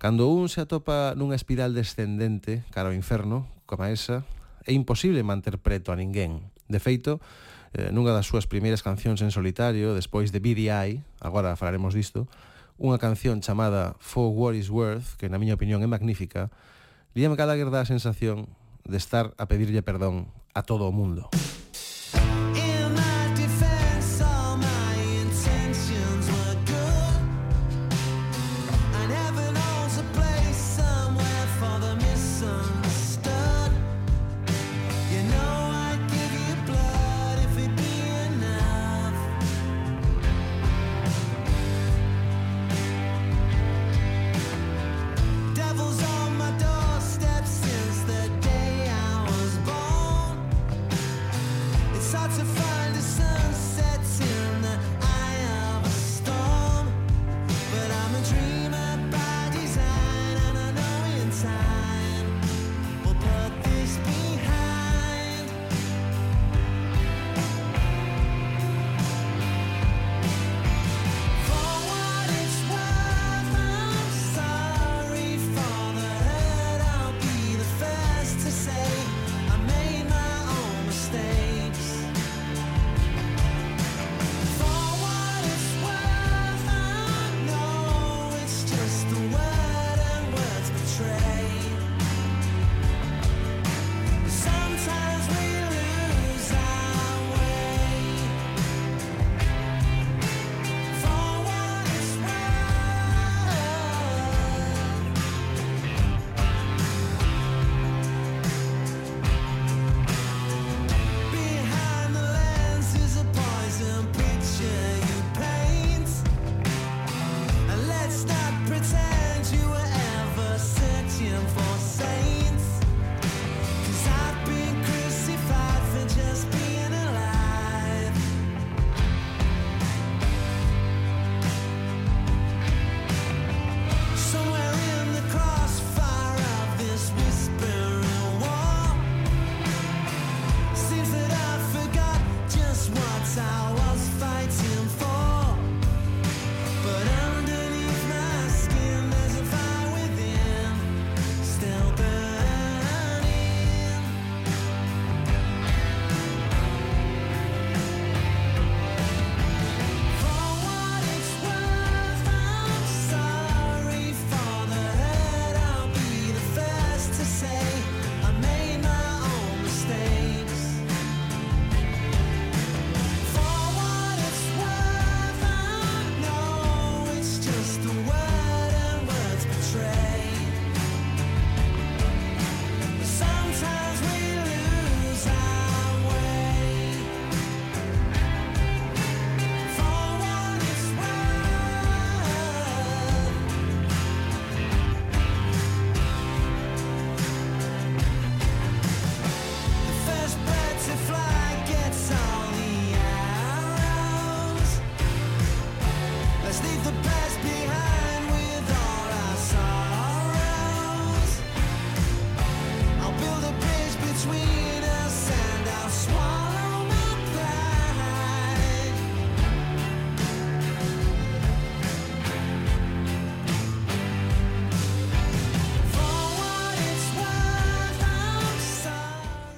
Cando 0.00 0.32
un 0.32 0.48
se 0.48 0.64
atopa 0.64 1.12
nunha 1.20 1.36
espiral 1.36 1.76
descendente 1.76 2.64
cara 2.72 2.88
ao 2.88 2.96
inferno, 2.96 3.44
como 3.68 3.84
esa, 3.84 4.24
é 4.64 4.72
imposible 4.72 5.20
manter 5.20 5.60
preto 5.60 5.92
a 5.92 6.00
ninguén. 6.00 6.48
De 6.72 6.80
feito, 6.80 7.20
eh, 7.76 7.92
nunha 7.92 8.16
das 8.16 8.24
súas 8.24 8.48
primeiras 8.48 8.80
cancións 8.80 9.20
en 9.20 9.28
solitario, 9.28 9.92
despois 9.92 10.32
de 10.32 10.40
BDI, 10.40 11.04
agora 11.20 11.60
falaremos 11.60 11.92
disto, 11.92 12.24
unha 12.80 12.96
canción 12.96 13.44
chamada 13.44 14.00
For 14.00 14.32
What 14.32 14.56
Is 14.56 14.72
Worth, 14.72 15.20
que 15.20 15.28
na 15.28 15.36
miña 15.36 15.60
opinión 15.60 15.84
é 15.84 15.88
magnífica, 15.92 16.48
Liam 17.12 17.36
Gallagher 17.36 17.68
dá 17.68 17.84
a 17.84 17.86
sensación 17.86 18.48
de 18.84 18.96
estar 18.96 19.34
a 19.38 19.46
pedirlle 19.46 19.82
perdón 19.82 20.28
a 20.54 20.62
todo 20.62 20.86
o 20.86 20.92
mundo. 20.92 21.28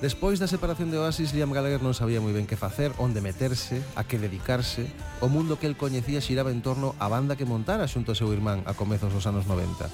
Despois 0.06 0.38
da 0.38 0.46
separación 0.46 0.94
de 0.94 1.02
Oasis, 1.02 1.34
Liam 1.34 1.50
Gallagher 1.50 1.82
non 1.82 1.90
sabía 1.90 2.22
moi 2.22 2.30
ben 2.30 2.46
que 2.46 2.54
facer, 2.54 2.94
onde 3.02 3.18
meterse, 3.18 3.82
a 3.98 4.06
que 4.06 4.22
dedicarse. 4.22 4.86
O 5.18 5.26
mundo 5.26 5.58
que 5.58 5.66
el 5.66 5.74
coñecía 5.74 6.22
xiraba 6.22 6.54
en 6.54 6.62
torno 6.62 6.94
á 7.02 7.10
banda 7.10 7.34
que 7.34 7.42
montara 7.42 7.90
xunto 7.90 8.14
ao 8.14 8.18
seu 8.22 8.30
irmán 8.30 8.62
a 8.70 8.78
comezos 8.78 9.10
dos 9.10 9.26
anos 9.26 9.50
90. 9.50 9.90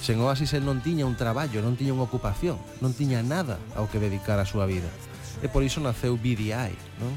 Sen 0.00 0.16
Oasis 0.24 0.56
el 0.56 0.64
non 0.64 0.80
tiña 0.80 1.04
un 1.04 1.20
traballo, 1.20 1.60
non 1.60 1.76
tiña 1.76 1.92
unha 1.92 2.08
ocupación, 2.08 2.56
non 2.80 2.96
tiña 2.96 3.20
nada 3.20 3.60
ao 3.76 3.92
que 3.92 4.00
dedicar 4.00 4.40
a 4.40 4.48
súa 4.48 4.64
vida. 4.64 4.88
E 5.44 5.52
por 5.52 5.60
iso 5.60 5.84
naceu 5.84 6.16
BDI, 6.16 6.72
non? 6.96 7.12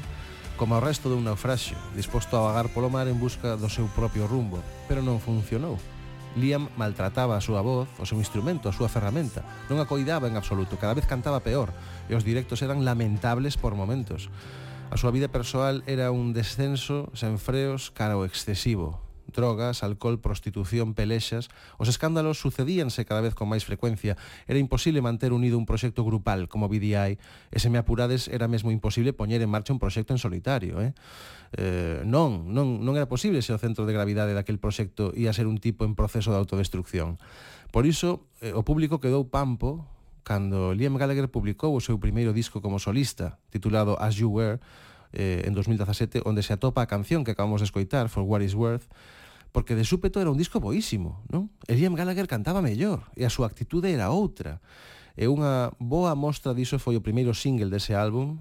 como 0.60 0.76
o 0.76 0.84
resto 0.84 1.08
dun 1.08 1.24
naufraxio, 1.24 1.80
disposto 1.96 2.36
a 2.36 2.52
vagar 2.52 2.68
polo 2.68 2.92
mar 2.92 3.08
en 3.08 3.16
busca 3.16 3.56
do 3.56 3.72
seu 3.72 3.88
propio 3.96 4.28
rumbo, 4.28 4.60
pero 4.92 5.00
non 5.00 5.24
funcionou. 5.24 5.80
Liam 6.36 6.68
maltrataba 6.76 7.40
a 7.40 7.40
súa 7.40 7.64
voz, 7.64 7.88
o 7.96 8.04
seu 8.04 8.20
instrumento, 8.20 8.68
a 8.68 8.76
súa 8.76 8.92
ferramenta. 8.92 9.40
Non 9.72 9.80
a 9.80 9.88
coidaba 9.88 10.28
en 10.28 10.36
absoluto, 10.36 10.76
cada 10.76 10.92
vez 10.92 11.08
cantaba 11.08 11.40
peor, 11.40 11.72
e 12.06 12.12
os 12.12 12.28
directos 12.28 12.60
eran 12.60 12.84
lamentables 12.84 13.56
por 13.56 13.72
momentos. 13.72 14.28
A 14.92 15.00
súa 15.00 15.10
vida 15.16 15.32
persoal 15.32 15.80
era 15.88 16.12
un 16.12 16.36
descenso 16.36 17.08
sen 17.16 17.40
freos 17.40 17.88
cara 17.88 18.20
ao 18.20 18.28
excesivo, 18.28 19.00
drogas, 19.32 19.82
alcohol, 19.82 20.20
prostitución, 20.20 20.94
pelexas. 20.94 21.48
Os 21.78 21.88
escándalos 21.88 22.38
sucedíanse 22.38 23.04
cada 23.04 23.20
vez 23.20 23.34
con 23.34 23.50
máis 23.50 23.66
frecuencia. 23.66 24.14
Era 24.46 24.58
imposible 24.58 25.02
manter 25.02 25.32
unido 25.34 25.58
un 25.58 25.66
proxecto 25.66 26.04
grupal 26.04 26.46
como 26.46 26.70
BDI. 26.70 27.18
E 27.50 27.58
se 27.58 27.68
me 27.68 27.78
apurades, 27.78 28.28
era 28.28 28.46
mesmo 28.46 28.70
imposible 28.70 29.12
poñer 29.12 29.42
en 29.42 29.50
marcha 29.50 29.74
un 29.74 29.82
proxecto 29.82 30.14
en 30.14 30.20
solitario. 30.20 30.78
Eh? 30.80 30.94
Eh, 31.56 32.02
non, 32.04 32.50
non, 32.50 32.82
non 32.82 32.94
era 32.94 33.06
posible 33.10 33.42
se 33.42 33.54
o 33.54 33.58
centro 33.58 33.86
de 33.86 33.94
gravidade 33.94 34.34
daquel 34.34 34.58
proxecto 34.58 35.14
ia 35.14 35.30
a 35.30 35.36
ser 35.36 35.46
un 35.46 35.58
tipo 35.62 35.86
en 35.86 35.94
proceso 35.94 36.34
de 36.34 36.38
autodestrucción. 36.38 37.18
Por 37.70 37.86
iso, 37.86 38.26
eh, 38.40 38.54
o 38.54 38.62
público 38.62 38.98
quedou 39.02 39.28
pampo 39.30 39.86
cando 40.26 40.74
Liam 40.74 40.98
Gallagher 40.98 41.30
publicou 41.30 41.70
o 41.78 41.78
seu 41.78 42.02
primeiro 42.02 42.34
disco 42.34 42.58
como 42.58 42.82
solista, 42.82 43.38
titulado 43.54 43.94
As 44.02 44.18
You 44.18 44.34
Were, 44.34 44.58
eh, 45.16 45.48
en 45.48 45.56
2017, 45.56 46.20
onde 46.28 46.44
se 46.44 46.52
atopa 46.52 46.84
a 46.84 46.86
canción 46.86 47.24
que 47.24 47.32
acabamos 47.32 47.64
de 47.64 47.66
escoitar, 47.66 48.12
For 48.12 48.22
What 48.22 48.44
Is 48.44 48.52
Worth, 48.52 48.84
porque 49.50 49.72
de 49.72 49.88
súpeto 49.88 50.20
era 50.20 50.28
un 50.28 50.36
disco 50.36 50.60
boísimo, 50.60 51.24
non? 51.32 51.48
E 51.64 51.72
Liam 51.72 51.96
Gallagher 51.96 52.28
cantaba 52.28 52.60
mellor, 52.60 53.08
e 53.16 53.24
a 53.24 53.32
súa 53.32 53.48
actitude 53.48 53.88
era 53.88 54.12
outra. 54.12 54.60
E 55.16 55.24
unha 55.32 55.72
boa 55.80 56.12
mostra 56.12 56.52
diso 56.52 56.76
foi 56.76 57.00
o 57.00 57.02
primeiro 57.02 57.32
single 57.32 57.72
dese 57.72 57.96
álbum, 57.96 58.36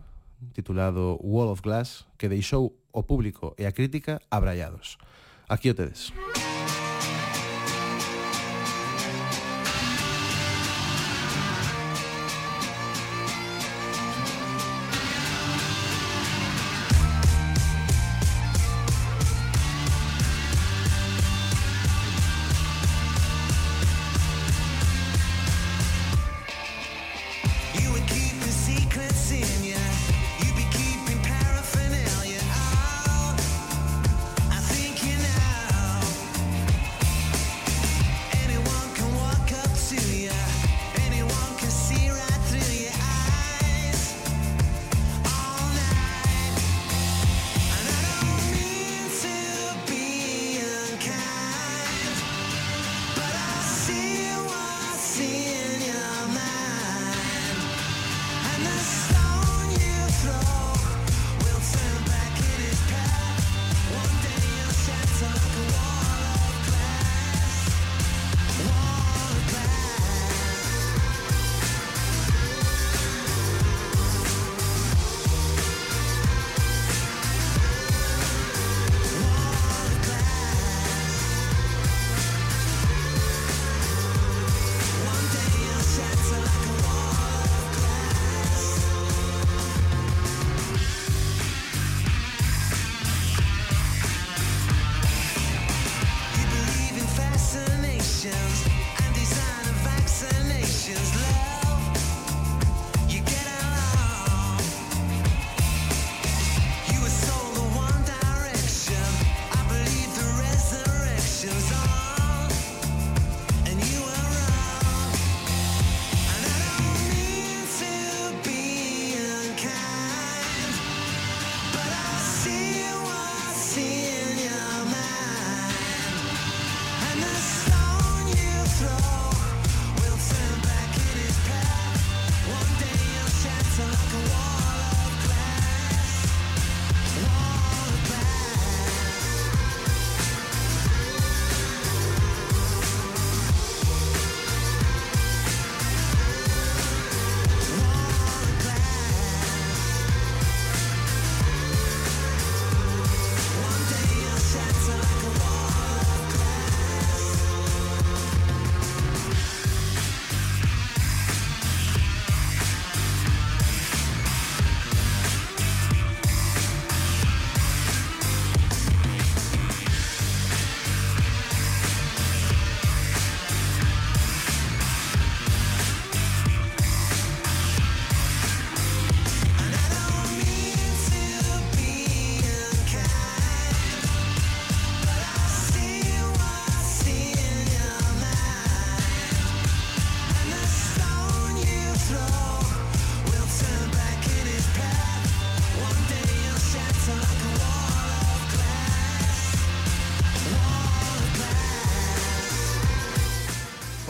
titulado 0.52 1.16
Wall 1.24 1.56
of 1.56 1.64
Glass, 1.64 2.04
que 2.20 2.28
deixou 2.28 2.76
o 2.92 3.02
público 3.08 3.56
e 3.56 3.64
a 3.64 3.72
crítica 3.72 4.20
abrallados 4.28 5.00
Aquí 5.48 5.70
o 5.70 5.76
tedes. 5.76 6.12
Música 6.12 6.45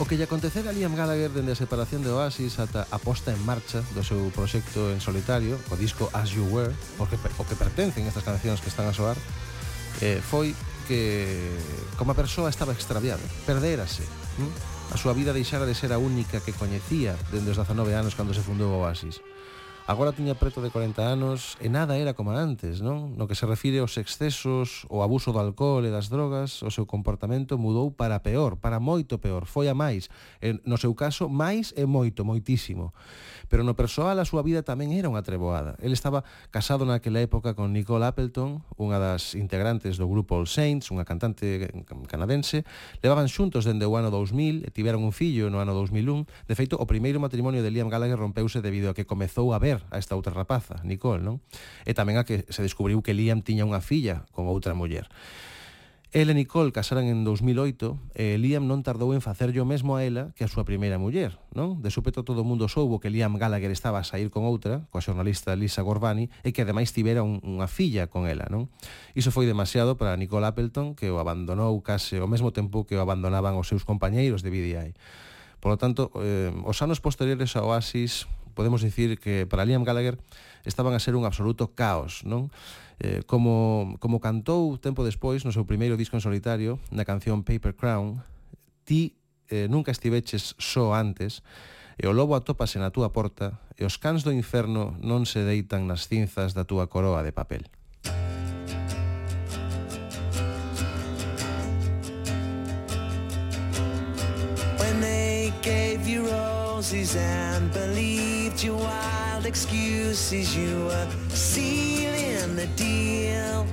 O 0.06 0.08
que 0.08 0.14
lle 0.14 0.30
acontecera 0.30 0.70
a 0.70 0.72
Liam 0.72 0.94
Gallagher 0.94 1.34
dende 1.34 1.50
a 1.50 1.58
separación 1.58 1.98
de 2.06 2.14
Oasis 2.14 2.62
ata 2.62 2.86
a 2.94 2.98
posta 3.02 3.34
en 3.34 3.42
marcha 3.42 3.82
do 3.90 4.06
seu 4.06 4.30
proxecto 4.30 4.94
en 4.94 5.02
solitario, 5.02 5.58
o 5.66 5.74
disco 5.74 6.06
As 6.14 6.30
You 6.30 6.46
Were, 6.46 6.70
porque 6.94 7.18
o 7.18 7.42
que 7.42 7.58
pertencen 7.58 8.06
estas 8.06 8.22
cancións 8.22 8.62
que 8.62 8.70
están 8.70 8.86
a 8.86 8.94
soar, 8.94 9.18
eh, 9.98 10.22
foi 10.22 10.54
que 10.86 11.26
como 11.98 12.14
a 12.14 12.18
persoa 12.22 12.54
estaba 12.54 12.70
extraviada, 12.70 13.26
perderase. 13.50 14.06
Hm? 14.38 14.94
A 14.94 14.96
súa 14.96 15.10
vida 15.10 15.34
deixara 15.34 15.66
de 15.66 15.74
ser 15.74 15.90
a 15.90 15.98
única 15.98 16.38
que 16.38 16.54
coñecía 16.54 17.18
dende 17.34 17.50
os 17.50 17.58
19 17.58 17.90
anos 17.98 18.14
cando 18.14 18.30
se 18.30 18.46
fundou 18.46 18.78
Oasis 18.78 19.18
Agora 19.86 20.10
tiña 20.10 20.34
preto 20.34 20.58
de 20.58 20.74
40 20.74 20.98
anos 20.98 21.54
e 21.62 21.70
nada 21.70 21.94
era 21.94 22.10
como 22.10 22.34
antes, 22.34 22.82
non? 22.82 23.14
No 23.14 23.30
que 23.30 23.38
se 23.38 23.46
refire 23.46 23.78
aos 23.78 23.94
excesos, 23.94 24.82
o 24.90 24.98
abuso 24.98 25.30
do 25.30 25.38
alcohol 25.38 25.86
e 25.86 25.94
das 25.94 26.10
drogas, 26.10 26.58
o 26.66 26.74
seu 26.74 26.90
comportamento 26.90 27.54
mudou 27.54 27.94
para 27.94 28.18
peor, 28.18 28.58
para 28.58 28.82
moito 28.82 29.14
peor, 29.22 29.46
foi 29.46 29.70
a 29.70 29.78
máis, 29.78 30.10
e, 30.42 30.58
no 30.66 30.74
seu 30.74 30.90
caso, 30.90 31.30
máis 31.30 31.70
e 31.78 31.86
moito, 31.86 32.26
moitísimo. 32.26 32.90
Pero 33.48 33.62
no 33.62 33.78
persoal 33.78 34.18
a 34.18 34.26
súa 34.26 34.42
vida 34.42 34.66
tamén 34.66 34.90
era 34.92 35.10
unha 35.10 35.22
treboada. 35.22 35.78
El 35.78 35.94
estaba 35.94 36.26
casado 36.50 36.82
naquela 36.84 37.22
época 37.22 37.54
con 37.54 37.72
Nicole 37.72 38.06
Appleton, 38.06 38.66
unha 38.76 38.98
das 38.98 39.38
integrantes 39.38 39.96
do 39.96 40.10
grupo 40.10 40.36
All 40.38 40.50
Saints, 40.50 40.90
unha 40.90 41.06
cantante 41.06 41.70
canadense. 42.10 42.66
Levaban 43.00 43.30
xuntos 43.30 43.64
dende 43.64 43.86
o 43.86 43.94
ano 43.94 44.10
2000 44.10 44.66
e 44.66 44.68
tiveron 44.74 45.06
un 45.06 45.14
fillo 45.14 45.48
no 45.48 45.62
ano 45.62 45.72
2001. 45.74 46.48
De 46.48 46.54
feito, 46.58 46.74
o 46.76 46.86
primeiro 46.90 47.22
matrimonio 47.22 47.62
de 47.62 47.70
Liam 47.70 47.88
Gallagher 47.88 48.18
rompeuse 48.18 48.60
debido 48.60 48.90
a 48.90 48.96
que 48.96 49.06
comezou 49.06 49.54
a 49.54 49.58
ver 49.62 49.86
a 49.94 49.98
esta 49.98 50.18
outra 50.18 50.34
rapaza, 50.34 50.82
Nicole, 50.82 51.22
non? 51.22 51.38
E 51.86 51.94
tamén 51.94 52.18
a 52.18 52.26
que 52.26 52.44
se 52.50 52.62
descubriu 52.62 53.00
que 53.00 53.14
Liam 53.14 53.42
tiña 53.42 53.66
unha 53.66 53.78
filla 53.78 54.26
con 54.34 54.50
outra 54.50 54.74
muller. 54.74 55.06
El 56.16 56.30
e 56.30 56.34
Nicole 56.34 56.72
casaran 56.72 57.12
en 57.12 57.28
2008 57.28 58.16
e 58.16 58.40
Liam 58.40 58.64
non 58.64 58.80
tardou 58.80 59.12
en 59.12 59.20
facerlle 59.20 59.60
o 59.60 59.68
mesmo 59.68 60.00
a 60.00 60.00
ela 60.00 60.32
que 60.32 60.48
a 60.48 60.50
súa 60.50 60.64
primeira 60.64 60.96
muller, 60.96 61.36
non? 61.52 61.84
De 61.84 61.92
súpeto 61.92 62.24
todo 62.24 62.40
o 62.40 62.48
mundo 62.48 62.72
soubo 62.72 63.04
que 63.04 63.12
Liam 63.12 63.36
Gallagher 63.36 63.68
estaba 63.68 64.00
a 64.00 64.08
sair 64.08 64.32
con 64.32 64.48
outra, 64.48 64.88
coa 64.88 65.04
xornalista 65.04 65.52
Lisa 65.52 65.84
Gorbani, 65.84 66.32
e 66.40 66.56
que 66.56 66.64
ademais 66.64 66.96
tivera 66.96 67.20
un, 67.20 67.44
unha 67.44 67.68
filla 67.68 68.08
con 68.08 68.24
ela, 68.24 68.48
non? 68.48 68.72
Iso 69.12 69.28
foi 69.28 69.44
demasiado 69.44 70.00
para 70.00 70.16
Nicole 70.16 70.48
Appleton, 70.48 70.96
que 70.96 71.12
o 71.12 71.20
abandonou 71.20 71.76
case 71.84 72.16
ao 72.16 72.32
mesmo 72.32 72.48
tempo 72.48 72.88
que 72.88 72.96
o 72.96 73.04
abandonaban 73.04 73.52
os 73.60 73.68
seus 73.68 73.84
compañeiros 73.84 74.40
de 74.40 74.48
BDI. 74.48 74.96
Por 75.60 75.68
lo 75.68 75.76
tanto, 75.76 76.08
eh, 76.24 76.48
os 76.64 76.80
anos 76.80 77.04
posteriores 77.04 77.52
ao 77.60 77.76
Oasis 77.76 78.24
podemos 78.56 78.80
dicir 78.80 79.20
que 79.20 79.44
para 79.44 79.68
Liam 79.68 79.84
Gallagher 79.84 80.16
estaban 80.64 80.96
a 80.96 80.98
ser 80.98 81.12
un 81.12 81.28
absoluto 81.28 81.76
caos, 81.76 82.24
non? 82.24 82.48
eh, 82.98 83.22
como, 83.26 83.96
como 84.00 84.20
cantou 84.20 84.80
tempo 84.80 85.04
despois 85.04 85.44
no 85.44 85.52
seu 85.52 85.68
primeiro 85.68 86.00
disco 86.00 86.16
en 86.16 86.24
solitario, 86.24 86.80
na 86.88 87.04
canción 87.04 87.44
Paper 87.44 87.76
Crown, 87.76 88.24
ti 88.88 89.20
eh, 89.48 89.68
nunca 89.68 89.92
estiveches 89.92 90.56
só 90.56 90.96
antes, 90.96 91.44
e 91.96 92.04
o 92.08 92.12
lobo 92.12 92.36
atópase 92.36 92.80
na 92.80 92.92
túa 92.92 93.12
porta, 93.12 93.60
e 93.76 93.84
os 93.84 93.96
cans 94.00 94.24
do 94.24 94.32
inferno 94.32 94.96
non 95.00 95.28
se 95.28 95.44
deitan 95.44 95.84
nas 95.84 96.08
cinzas 96.08 96.56
da 96.56 96.64
túa 96.64 96.88
coroa 96.88 97.20
de 97.20 97.32
papel. 97.32 97.64
When 104.80 104.96
they 105.04 105.52
gave 105.60 106.08
you 106.08 106.28
roses 106.28 107.16
and 107.16 107.68
believed 107.72 108.64
your 108.64 108.80
wild 108.80 109.44
excuses 109.44 110.56
you 110.56 110.88
were 110.88 111.08
seen 111.32 111.95
the 112.56 112.66
deal 112.68 113.66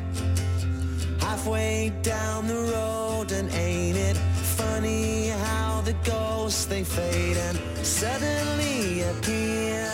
halfway 1.20 1.92
down 2.02 2.48
the 2.48 2.62
road, 2.76 3.32
and 3.32 3.50
ain't 3.54 3.98
it 3.98 4.18
funny 4.58 5.30
how 5.30 5.82
the 5.82 5.94
ghosts 6.04 6.66
they 6.66 6.84
fade 6.84 7.38
and 7.38 7.58
suddenly 7.86 9.02
appear? 9.04 9.90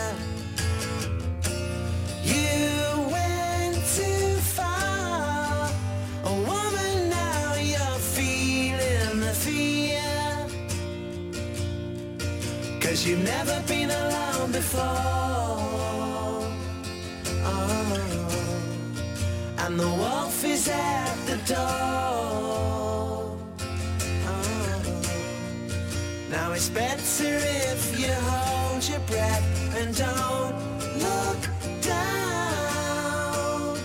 You 2.24 3.10
went 3.14 3.76
too 3.96 4.34
far, 4.56 5.70
a 6.24 6.34
woman. 6.50 7.10
Now 7.10 7.54
you're 7.54 8.00
feeling 8.16 9.20
the 9.20 9.34
fear. 9.44 10.02
Cause 12.80 13.06
you've 13.06 13.24
never 13.24 13.62
been 13.68 13.90
alone 13.90 14.50
before. 14.50 15.49
Is 20.44 20.68
at 20.68 21.14
the 21.26 21.36
door. 21.54 21.58
Oh. 24.26 24.48
Now 26.30 26.52
it's 26.52 26.68
better 26.68 27.38
if 27.72 27.98
you 27.98 28.12
hold 28.12 28.88
your 28.88 29.00
breath 29.00 29.76
and 29.76 29.96
don't 29.96 30.54
look 31.06 31.42
down 31.82 33.76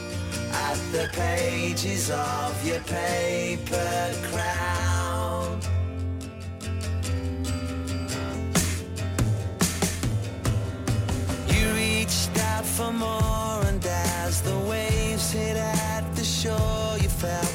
at 0.54 0.78
the 0.92 1.10
pages 1.14 2.10
of 2.10 2.66
your 2.66 2.82
paper 2.82 4.14
crown. 4.32 5.60
You 11.48 11.74
reached 11.74 12.38
out 12.40 12.66
for 12.66 12.92
more, 12.94 13.66
and 13.66 13.86
as 13.86 14.42
the 14.42 14.58
waves 14.60 15.32
hit 15.32 15.58
at 15.58 15.75
sure 16.46 16.98
you 17.02 17.10
felt 17.10 17.55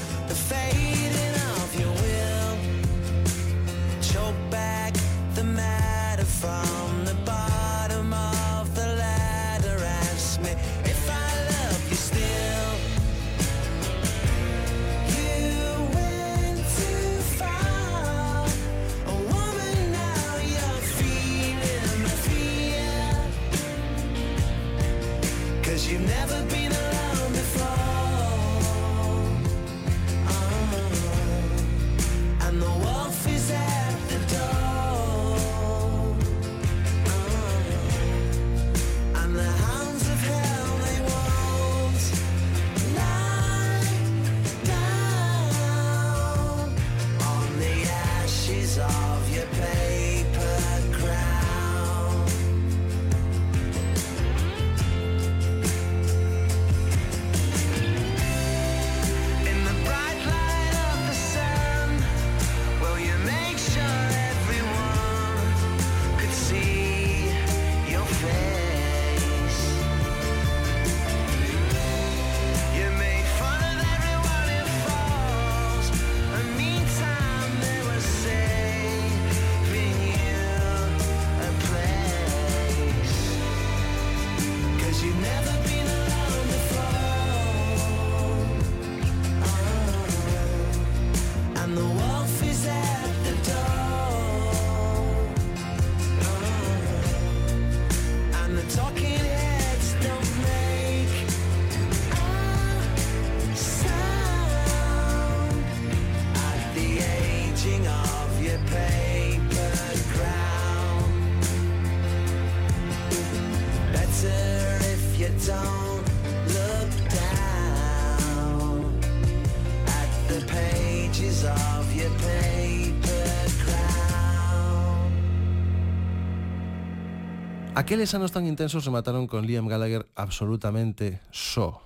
Aqueles 127.90 128.14
anos 128.14 128.30
tan 128.30 128.46
intensos 128.46 128.86
remataron 128.86 129.26
con 129.26 129.50
Liam 129.50 129.66
Gallagher 129.66 130.06
absolutamente 130.14 131.18
só, 131.34 131.82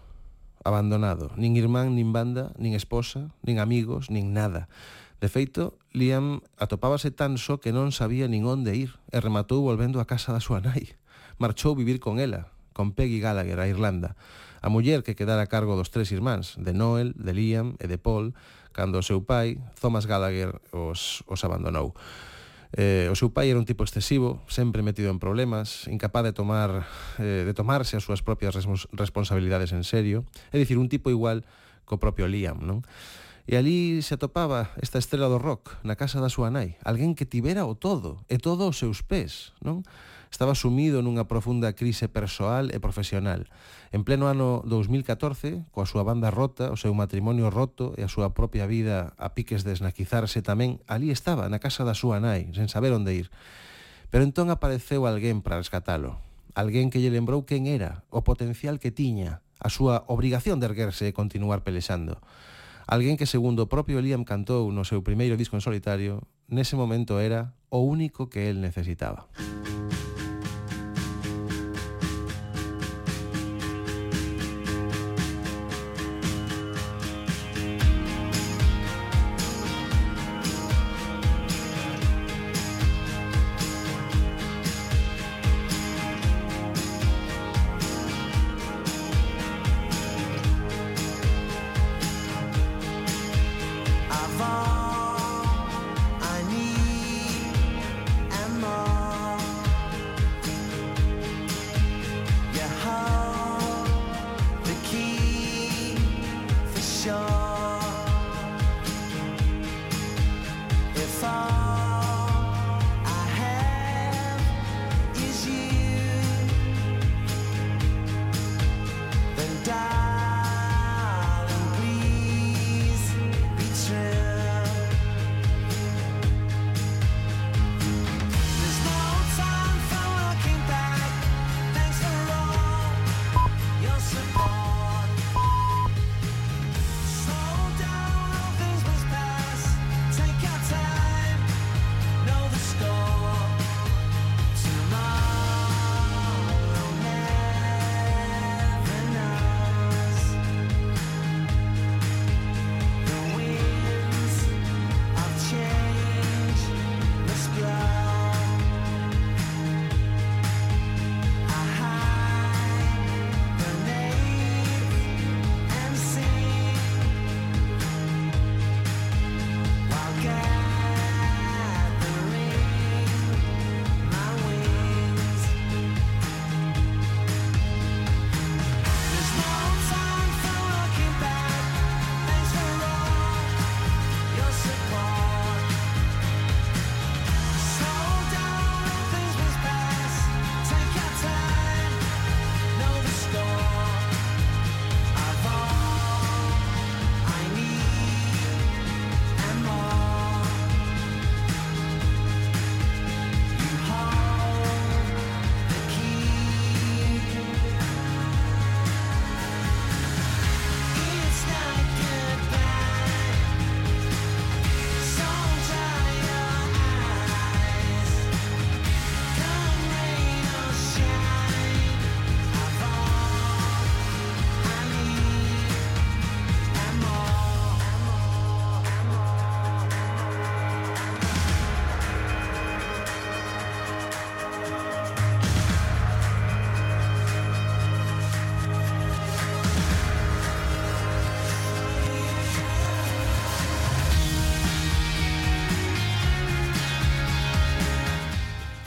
abandonado, 0.61 1.33
nin 1.41 1.57
irmán, 1.57 1.97
nin 1.97 2.13
banda, 2.13 2.53
nin 2.61 2.77
esposa, 2.77 3.33
nin 3.41 3.57
amigos, 3.57 4.13
nin 4.13 4.37
nada. 4.37 4.69
De 5.17 5.33
feito, 5.33 5.81
Liam 5.97 6.45
atopábase 6.61 7.09
tan 7.09 7.41
só 7.41 7.57
que 7.57 7.73
non 7.73 7.89
sabía 7.89 8.29
nin 8.29 8.45
onde 8.45 8.77
ir 8.77 9.01
e 9.09 9.17
rematou 9.17 9.65
volvendo 9.65 9.97
a 9.97 10.05
casa 10.05 10.37
da 10.37 10.45
súa 10.45 10.61
nai. 10.61 10.93
Marchou 11.41 11.73
vivir 11.73 12.05
con 12.05 12.21
ela, 12.21 12.53
con 12.77 12.93
Peggy 12.93 13.25
Gallagher 13.25 13.57
a 13.57 13.65
Irlanda, 13.65 14.13
a 14.61 14.69
muller 14.69 15.09
que 15.09 15.17
quedara 15.17 15.41
a 15.41 15.49
cargo 15.49 15.73
dos 15.73 15.89
tres 15.89 16.13
irmáns, 16.13 16.61
de 16.61 16.77
Noel, 16.77 17.17
de 17.17 17.33
Liam 17.33 17.81
e 17.81 17.89
de 17.89 17.97
Paul, 17.97 18.37
cando 18.77 19.01
o 19.01 19.07
seu 19.09 19.25
pai, 19.25 19.57
Thomas 19.81 20.05
Gallagher, 20.05 20.53
os, 20.69 21.25
os 21.25 21.41
abandonou. 21.49 21.97
Eh, 22.75 23.07
o 23.07 23.15
seu 23.15 23.31
pai 23.31 23.55
era 23.55 23.59
un 23.63 23.65
tipo 23.65 23.87
excesivo, 23.87 24.43
sempre 24.51 24.83
metido 24.83 25.15
en 25.15 25.23
problemas, 25.23 25.87
incapaz 25.87 26.27
de 26.27 26.35
tomar 26.35 26.83
eh, 27.23 27.47
de 27.47 27.55
tomarse 27.55 27.95
as 27.95 28.03
súas 28.03 28.19
propias 28.27 28.59
responsabilidades 28.91 29.71
en 29.71 29.87
serio, 29.87 30.27
é 30.51 30.59
dicir, 30.59 30.75
un 30.75 30.91
tipo 30.91 31.07
igual 31.07 31.47
co 31.87 32.03
propio 32.03 32.27
Liam, 32.27 32.59
non? 32.59 32.83
E 33.47 33.55
ali 33.55 34.03
se 34.03 34.19
atopaba 34.19 34.75
esta 34.83 34.99
estrela 34.99 35.31
do 35.31 35.39
rock 35.39 35.79
na 35.87 35.95
casa 35.95 36.19
da 36.19 36.33
súa 36.33 36.51
nai, 36.51 36.75
alguén 36.83 37.15
que 37.15 37.29
tibera 37.29 37.63
o 37.63 37.79
todo, 37.79 38.27
e 38.27 38.43
todo 38.43 38.67
aos 38.67 38.81
seus 38.81 39.07
pés, 39.07 39.55
non? 39.63 39.87
Estaba 40.35 40.59
sumido 40.59 40.99
nunha 40.99 41.31
profunda 41.31 41.79
crise 41.79 42.11
persoal 42.11 42.75
e 42.75 42.83
profesional. 42.83 43.47
En 43.95 44.03
pleno 44.03 44.27
ano 44.27 44.67
2014, 44.67 45.63
coa 45.71 45.87
súa 45.87 46.03
banda 46.03 46.35
rota, 46.35 46.75
o 46.75 46.77
seu 46.77 46.91
matrimonio 46.91 47.55
roto 47.55 47.95
e 47.95 48.03
a 48.03 48.11
súa 48.11 48.35
propia 48.35 48.67
vida 48.67 49.15
a 49.15 49.39
piques 49.39 49.63
de 49.63 49.71
esnaquizarse 49.71 50.43
tamén, 50.43 50.83
ali 50.91 51.15
estaba, 51.15 51.47
na 51.47 51.63
casa 51.63 51.87
da 51.87 51.95
súa 51.95 52.19
nai, 52.19 52.51
sen 52.51 52.67
saber 52.67 52.91
onde 52.91 53.15
ir. 53.15 53.31
Pero 54.11 54.27
entón 54.27 54.51
apareceu 54.51 55.07
alguén 55.07 55.39
para 55.39 55.63
rescatalo. 55.63 56.19
Alguén 56.59 56.91
que 56.91 56.99
lle 56.99 57.15
lembrou 57.15 57.47
quen 57.47 57.71
era, 57.71 58.03
o 58.11 58.27
potencial 58.27 58.83
que 58.83 58.91
tiña, 58.91 59.39
a 59.63 59.71
súa 59.71 60.03
obrigación 60.11 60.59
de 60.59 60.67
erguerse 60.67 61.07
e 61.07 61.15
continuar 61.15 61.63
pelexando. 61.63 62.19
Alguén 62.91 63.15
que, 63.15 63.31
segundo 63.31 63.71
o 63.71 63.71
propio 63.71 64.03
Liam 64.03 64.27
cantou 64.27 64.67
no 64.75 64.83
seu 64.83 64.99
primeiro 65.07 65.39
disco 65.39 65.55
en 65.55 65.63
solitario, 65.63 66.27
nese 66.51 66.75
momento 66.75 67.23
era 67.23 67.55
o 67.71 67.87
único 67.87 68.27
que 68.27 68.51
el 68.51 68.59
necesitaba. 68.59 69.31
Música 69.39 69.84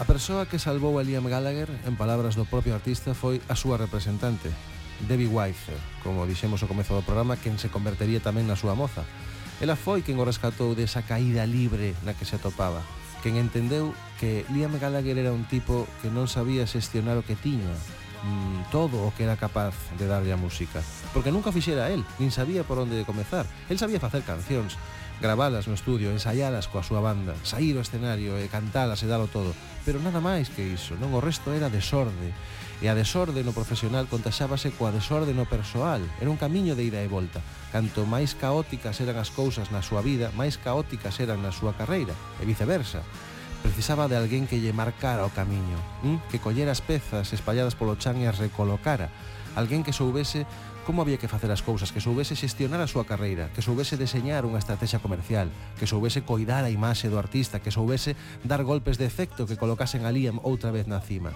persoa 0.07 0.47
que 0.47 0.57
salvou 0.57 0.95
a 0.97 1.03
Liam 1.03 1.27
Gallagher, 1.27 1.67
en 1.83 1.99
palabras 1.99 2.39
do 2.39 2.47
propio 2.47 2.71
artista, 2.71 3.11
foi 3.11 3.43
a 3.51 3.59
súa 3.59 3.75
representante, 3.75 4.47
Debbie 5.03 5.27
Weiser, 5.27 5.75
como 5.99 6.23
dixemos 6.23 6.63
ao 6.63 6.71
comezo 6.71 6.95
do 6.95 7.03
programa, 7.03 7.35
quen 7.35 7.59
se 7.59 7.67
convertería 7.67 8.23
tamén 8.23 8.47
na 8.47 8.55
súa 8.55 8.71
moza. 8.71 9.03
Ela 9.59 9.75
foi 9.75 9.99
quen 10.07 10.15
o 10.15 10.23
rescatou 10.23 10.71
desa 10.79 11.03
caída 11.03 11.43
libre 11.43 11.91
na 12.07 12.15
que 12.15 12.23
se 12.23 12.39
atopaba, 12.39 12.87
quen 13.19 13.35
entendeu 13.35 13.91
que 14.15 14.47
Liam 14.47 14.79
Gallagher 14.79 15.19
era 15.19 15.35
un 15.35 15.43
tipo 15.43 15.83
que 15.99 16.07
non 16.07 16.31
sabía 16.31 16.63
xestionar 16.63 17.19
o 17.19 17.27
que 17.27 17.35
tiña, 17.35 17.75
mm, 18.23 18.71
todo 18.71 19.03
o 19.03 19.11
que 19.11 19.27
era 19.27 19.35
capaz 19.35 19.75
de 19.99 20.07
darlle 20.07 20.31
a 20.31 20.39
música. 20.39 20.79
Porque 21.11 21.35
nunca 21.35 21.51
fixera 21.51 21.83
a 21.83 21.91
él, 21.91 22.07
nin 22.15 22.31
sabía 22.31 22.63
por 22.63 22.79
onde 22.79 23.03
comezar. 23.03 23.43
El 23.67 23.75
sabía 23.75 23.99
facer 23.99 24.23
cancións, 24.23 24.79
gravalas 25.21 25.67
no 25.67 25.73
estudio, 25.73 26.13
ensaialas 26.13 26.69
coa 26.69 26.85
súa 26.85 27.01
banda, 27.01 27.33
sair 27.41 27.73
ao 27.73 27.81
escenario 27.81 28.37
e 28.37 28.45
cantalas 28.47 29.01
e 29.01 29.09
dalo 29.09 29.25
todo, 29.25 29.57
pero 29.81 29.97
nada 29.97 30.21
máis 30.21 30.53
que 30.53 30.61
iso, 30.61 30.93
non? 31.01 31.09
O 31.17 31.23
resto 31.23 31.49
era 31.49 31.73
desorde, 31.73 32.29
e 32.77 32.85
a 32.85 32.93
desorde 32.93 33.41
no 33.41 33.55
profesional 33.57 34.05
contaxábase 34.05 34.69
coa 34.77 34.93
desorde 34.93 35.33
no 35.33 35.49
persoal, 35.49 36.05
era 36.21 36.29
un 36.29 36.37
camiño 36.37 36.77
de 36.77 36.85
ida 36.85 37.01
e 37.01 37.09
volta, 37.09 37.41
canto 37.73 38.05
máis 38.05 38.37
caóticas 38.37 39.01
eran 39.01 39.17
as 39.17 39.33
cousas 39.33 39.73
na 39.73 39.81
súa 39.81 40.05
vida, 40.05 40.29
máis 40.37 40.61
caóticas 40.61 41.17
eran 41.17 41.41
na 41.41 41.49
súa 41.49 41.73
carreira, 41.73 42.13
e 42.37 42.45
viceversa, 42.45 43.01
precisaba 43.65 44.05
de 44.05 44.21
alguén 44.21 44.45
que 44.45 44.61
lle 44.61 44.69
marcara 44.69 45.25
o 45.25 45.33
camiño, 45.33 45.81
hm? 46.05 46.29
que 46.29 46.37
collera 46.37 46.69
as 46.69 46.85
pezas 46.85 47.33
espalladas 47.33 47.73
polo 47.73 47.97
chan 47.97 48.21
e 48.21 48.29
as 48.29 48.37
recolocara, 48.37 49.09
alguén 49.57 49.81
que 49.81 49.97
soubese 49.97 50.45
como 50.87 51.01
había 51.01 51.17
que 51.17 51.27
facer 51.27 51.51
as 51.51 51.59
cousas, 51.59 51.91
que 51.91 51.99
soubese 51.99 52.39
xestionar 52.39 52.79
a 52.79 52.87
súa 52.87 53.03
carreira, 53.03 53.51
que 53.51 53.59
soubese 53.59 53.99
deseñar 53.99 54.47
unha 54.47 54.55
estrategia 54.55 55.03
comercial, 55.03 55.51
que 55.75 55.83
soubese 55.83 56.23
coidar 56.23 56.63
a 56.63 56.71
imaxe 56.71 57.11
do 57.11 57.19
artista, 57.19 57.59
que 57.59 57.75
soubese 57.75 58.15
dar 58.47 58.63
golpes 58.63 58.95
de 58.95 59.03
efecto 59.03 59.43
que 59.43 59.59
colocasen 59.59 60.07
a 60.07 60.15
Liam 60.15 60.39
outra 60.47 60.71
vez 60.71 60.87
na 60.87 61.03
cima. 61.03 61.35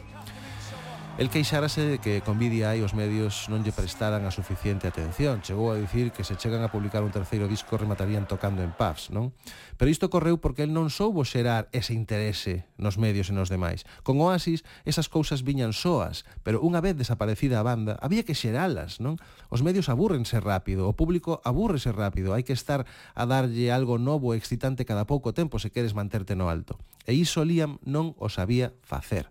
El 1.17 1.29
queixárase 1.29 1.81
de 1.81 1.99
que 1.99 2.21
con 2.21 2.39
BDI 2.39 2.81
os 2.81 2.95
medios 2.95 3.51
non 3.51 3.61
lle 3.67 3.75
prestaran 3.75 4.23
a 4.23 4.31
suficiente 4.31 4.87
atención. 4.87 5.43
Chegou 5.43 5.69
a 5.69 5.77
dicir 5.77 6.15
que 6.15 6.23
se 6.23 6.39
chegan 6.39 6.63
a 6.63 6.71
publicar 6.71 7.03
un 7.03 7.11
terceiro 7.11 7.51
disco 7.51 7.75
rematarían 7.75 8.31
tocando 8.31 8.63
en 8.63 8.71
pubs, 8.71 9.11
non? 9.11 9.35
Pero 9.75 9.91
isto 9.91 10.07
correu 10.07 10.39
porque 10.39 10.63
el 10.63 10.71
non 10.71 10.87
soubo 10.87 11.27
xerar 11.27 11.67
ese 11.75 11.93
interese 11.93 12.65
nos 12.79 12.95
medios 12.95 13.27
e 13.27 13.35
nos 13.35 13.51
demais. 13.51 13.83
Con 14.07 14.23
Oasis 14.23 14.63
esas 14.87 15.11
cousas 15.11 15.43
viñan 15.43 15.75
soas, 15.75 16.23
pero 16.47 16.63
unha 16.63 16.79
vez 16.79 16.95
desaparecida 16.95 17.59
a 17.59 17.67
banda, 17.67 17.99
había 17.99 18.23
que 18.25 18.33
xeralas, 18.33 19.03
non? 19.03 19.19
Os 19.51 19.61
medios 19.61 19.91
abúrrense 19.91 20.39
rápido, 20.39 20.87
o 20.87 20.95
público 20.95 21.43
abúrrese 21.43 21.91
rápido, 21.91 22.33
hai 22.33 22.47
que 22.47 22.55
estar 22.55 22.87
a 22.87 23.23
darlle 23.27 23.69
algo 23.69 23.99
novo 23.99 24.31
e 24.31 24.39
excitante 24.39 24.87
cada 24.87 25.05
pouco 25.05 25.35
tempo 25.35 25.59
se 25.59 25.75
queres 25.75 25.91
manterte 25.91 26.39
no 26.39 26.47
alto. 26.47 26.79
E 27.03 27.13
iso 27.13 27.43
Liam 27.43 27.83
non 27.83 28.15
o 28.17 28.31
sabía 28.31 28.73
facer. 28.81 29.27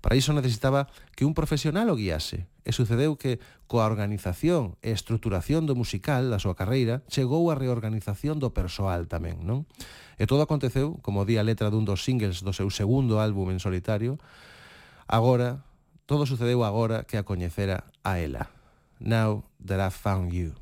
Para 0.00 0.16
iso 0.16 0.32
necesitaba 0.32 0.88
que 1.12 1.28
un 1.28 1.36
profesional 1.36 1.92
o 1.92 1.96
guiase, 1.96 2.48
e 2.64 2.72
sucedeu 2.72 3.20
que 3.20 3.36
coa 3.68 3.84
organización 3.84 4.80
e 4.80 4.96
estruturación 4.96 5.68
do 5.68 5.76
musical 5.76 6.32
da 6.32 6.40
súa 6.40 6.56
carreira 6.56 7.04
chegou 7.12 7.52
a 7.52 7.58
reorganización 7.58 8.40
do 8.40 8.52
persoal 8.56 9.04
tamén, 9.08 9.44
non? 9.44 9.68
E 10.16 10.24
todo 10.24 10.44
aconteceu, 10.44 10.96
como 11.04 11.28
di 11.28 11.36
a 11.36 11.44
letra 11.44 11.68
dun 11.68 11.84
dos 11.84 12.00
singles 12.00 12.40
do 12.40 12.56
seu 12.56 12.72
segundo 12.72 13.20
álbum 13.20 13.52
en 13.52 13.60
solitario, 13.60 14.16
agora, 15.04 15.64
todo 16.08 16.24
sucedeu 16.24 16.64
agora 16.64 17.04
que 17.04 17.20
a 17.20 17.26
coñecera 17.26 17.84
a 18.00 18.16
ela. 18.16 18.48
Now 19.00 19.44
that 19.60 19.80
I've 19.80 19.96
found 19.96 20.32
you. 20.32 20.56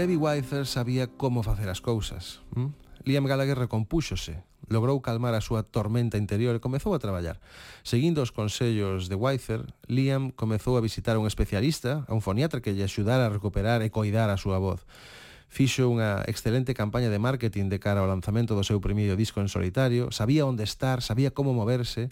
Debbie 0.00 0.16
Weifer 0.16 0.64
sabía 0.64 1.08
como 1.08 1.42
facer 1.42 1.68
as 1.68 1.84
cousas. 1.84 2.40
Hm? 2.56 2.72
Liam 3.04 3.28
Gallagher 3.28 3.60
recompúxose, 3.60 4.40
logrou 4.64 4.96
calmar 5.04 5.36
a 5.36 5.44
súa 5.44 5.60
tormenta 5.60 6.16
interior 6.16 6.56
e 6.56 6.64
comezou 6.64 6.96
a 6.96 7.02
traballar. 7.04 7.36
Seguindo 7.84 8.24
os 8.24 8.32
consellos 8.32 9.12
de 9.12 9.16
Weifer, 9.20 9.68
Liam 9.92 10.32
comezou 10.32 10.80
a 10.80 10.84
visitar 10.84 11.20
un 11.20 11.28
especialista, 11.28 12.08
a 12.08 12.16
un 12.16 12.24
foniatra 12.24 12.64
que 12.64 12.72
lle 12.72 12.88
axudara 12.88 13.28
a 13.28 13.34
recuperar 13.36 13.84
e 13.84 13.92
coidar 13.92 14.32
a 14.32 14.40
súa 14.40 14.56
voz. 14.56 14.88
Fixo 15.52 15.92
unha 15.92 16.24
excelente 16.24 16.72
campaña 16.72 17.12
de 17.12 17.20
marketing 17.20 17.68
de 17.68 17.76
cara 17.76 18.00
ao 18.00 18.08
lanzamento 18.08 18.56
do 18.56 18.64
seu 18.64 18.80
primeiro 18.80 19.20
disco 19.20 19.44
en 19.44 19.52
solitario, 19.52 20.08
sabía 20.16 20.48
onde 20.48 20.64
estar, 20.64 21.04
sabía 21.04 21.28
como 21.28 21.52
moverse, 21.52 22.08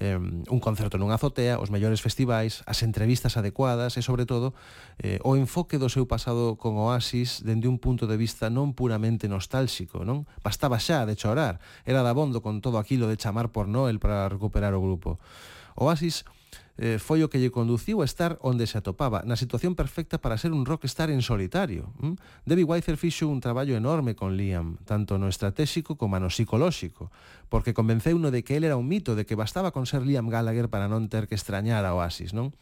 eh, 0.00 0.16
un 0.16 0.60
concerto 0.60 0.96
nunha 0.96 1.20
azotea, 1.20 1.60
os 1.60 1.68
mellores 1.68 2.00
festivais, 2.00 2.64
as 2.64 2.80
entrevistas 2.80 3.36
adecuadas 3.36 3.96
e, 3.96 4.02
sobre 4.02 4.24
todo, 4.24 4.56
eh, 5.00 5.20
o 5.26 5.36
enfoque 5.36 5.76
do 5.76 5.92
seu 5.92 6.08
pasado 6.08 6.56
con 6.56 6.80
Oasis 6.80 7.44
dende 7.44 7.68
un 7.68 7.76
punto 7.76 8.08
de 8.08 8.16
vista 8.16 8.48
non 8.48 8.72
puramente 8.72 9.28
nostálxico, 9.28 10.04
non? 10.06 10.24
Bastaba 10.40 10.80
xa 10.80 11.04
de 11.04 11.18
chorar, 11.18 11.60
era 11.84 12.00
dabondo 12.00 12.40
con 12.40 12.64
todo 12.64 12.80
aquilo 12.80 13.08
de 13.10 13.20
chamar 13.20 13.52
por 13.52 13.68
Noel 13.68 14.00
para 14.00 14.28
recuperar 14.32 14.72
o 14.72 14.80
grupo. 14.80 15.20
Oasis 15.76 16.24
eh, 16.78 16.96
foi 16.96 17.20
o 17.20 17.28
que 17.28 17.36
lle 17.36 17.52
conduciu 17.52 18.00
a 18.00 18.08
estar 18.08 18.40
onde 18.40 18.64
se 18.64 18.80
atopaba, 18.80 19.20
na 19.28 19.36
situación 19.36 19.76
perfecta 19.76 20.16
para 20.16 20.40
ser 20.40 20.56
un 20.56 20.64
rockstar 20.64 21.12
en 21.12 21.20
solitario. 21.20 21.92
Mm? 22.00 22.16
Debbie 22.48 22.64
Weiser 22.64 22.96
fixo 22.96 23.28
un 23.28 23.44
traballo 23.44 23.76
enorme 23.76 24.16
con 24.16 24.36
Liam, 24.36 24.80
tanto 24.88 25.20
no 25.20 25.28
estratégico 25.28 26.00
como 26.00 26.16
no 26.16 26.32
psicolóxico, 26.32 27.12
porque 27.52 27.76
convenceu 27.76 28.16
no 28.16 28.32
de 28.32 28.40
que 28.40 28.56
él 28.56 28.64
era 28.64 28.80
un 28.80 28.88
mito, 28.88 29.12
de 29.12 29.28
que 29.28 29.36
bastaba 29.36 29.70
con 29.70 29.84
ser 29.84 30.06
Liam 30.06 30.32
Gallagher 30.32 30.72
para 30.72 30.88
non 30.88 31.12
ter 31.12 31.28
que 31.28 31.36
extrañar 31.36 31.84
a 31.84 31.92
Oasis, 31.92 32.32
non? 32.32 32.56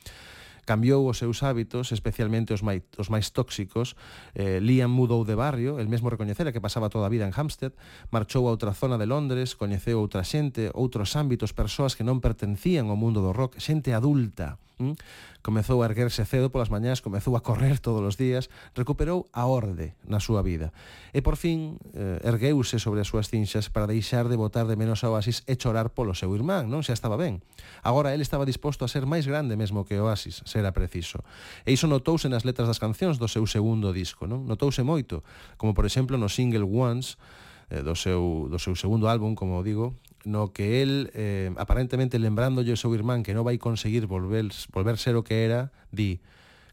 cambiou 0.71 1.11
os 1.11 1.19
seus 1.19 1.43
hábitos, 1.43 1.91
especialmente 1.91 2.55
os 2.55 2.63
máis, 2.63 2.87
os 2.95 3.11
máis 3.11 3.35
tóxicos. 3.35 3.99
Eh, 4.39 4.63
Liam 4.63 4.87
mudou 4.87 5.27
de 5.27 5.35
barrio, 5.35 5.83
el 5.83 5.91
mesmo 5.91 6.15
recoñecera 6.15 6.55
que 6.55 6.63
pasaba 6.63 6.87
toda 6.95 7.11
a 7.11 7.13
vida 7.15 7.27
en 7.27 7.35
Hampstead, 7.35 7.75
marchou 8.15 8.47
a 8.47 8.55
outra 8.55 8.71
zona 8.71 8.95
de 8.95 9.11
Londres, 9.11 9.59
coñeceu 9.59 9.99
outra 9.99 10.23
xente, 10.23 10.71
outros 10.71 11.19
ámbitos, 11.19 11.51
persoas 11.51 11.99
que 11.99 12.07
non 12.07 12.23
pertencían 12.23 12.87
ao 12.87 12.95
mundo 12.95 13.19
do 13.19 13.35
rock, 13.35 13.59
xente 13.59 13.91
adulta 13.91 14.63
Mm? 14.81 14.97
Comezou 15.45 15.85
a 15.85 15.89
erguerse 15.89 16.25
cedo 16.25 16.49
polas 16.49 16.73
mañás, 16.73 17.05
comezou 17.05 17.37
a 17.37 17.45
correr 17.45 17.79
todos 17.79 18.01
os 18.01 18.17
días, 18.17 18.49
recuperou 18.73 19.29
a 19.37 19.45
orde 19.45 19.93
na 20.09 20.21
súa 20.21 20.41
vida. 20.41 20.73
E 21.13 21.21
por 21.21 21.37
fin 21.37 21.77
eh, 21.93 22.21
ergueuse 22.25 22.81
sobre 22.81 23.05
as 23.05 23.09
súas 23.13 23.29
cinxas 23.29 23.69
para 23.69 23.85
deixar 23.85 24.33
de 24.33 24.41
botar 24.41 24.65
de 24.65 24.81
menos 24.81 25.05
a 25.05 25.13
Oasis 25.13 25.45
e 25.45 25.61
chorar 25.61 25.93
polo 25.93 26.17
seu 26.17 26.33
irmán, 26.33 26.73
non? 26.73 26.81
Xa 26.81 26.97
estaba 26.97 27.21
ben. 27.21 27.45
Agora 27.85 28.17
el 28.17 28.25
estaba 28.25 28.49
disposto 28.49 28.85
a 28.85 28.89
ser 28.89 29.05
máis 29.05 29.29
grande 29.29 29.57
mesmo 29.61 29.85
que 29.85 30.01
Oasis, 30.01 30.41
se 30.49 30.57
era 30.57 30.73
preciso. 30.73 31.21
E 31.69 31.77
iso 31.77 31.85
notouse 31.85 32.33
nas 32.33 32.49
letras 32.49 32.69
das 32.69 32.81
cancións 32.81 33.21
do 33.21 33.29
seu 33.29 33.45
segundo 33.45 33.93
disco, 33.93 34.25
non? 34.25 34.49
Notouse 34.49 34.81
moito, 34.81 35.21
como 35.61 35.77
por 35.77 35.85
exemplo 35.85 36.17
no 36.17 36.33
single 36.33 36.65
Once, 36.65 37.21
eh, 37.69 37.85
do 37.85 37.93
seu, 37.93 38.49
do 38.49 38.59
seu 38.59 38.73
segundo 38.75 39.09
álbum, 39.09 39.37
como 39.37 39.61
digo, 39.61 39.93
no 40.25 40.53
que 40.53 40.83
el, 40.83 41.11
eh, 41.15 41.53
aparentemente 41.57 42.19
lembrando 42.19 42.63
yo 42.63 42.77
seu 42.77 42.93
irmán 42.95 43.23
que 43.23 43.33
non 43.33 43.47
vai 43.47 43.57
conseguir 43.57 44.07
volver, 44.07 44.49
volver 44.73 44.97
ser 44.97 45.17
o 45.17 45.25
que 45.25 45.45
era, 45.45 45.73
di, 45.91 46.21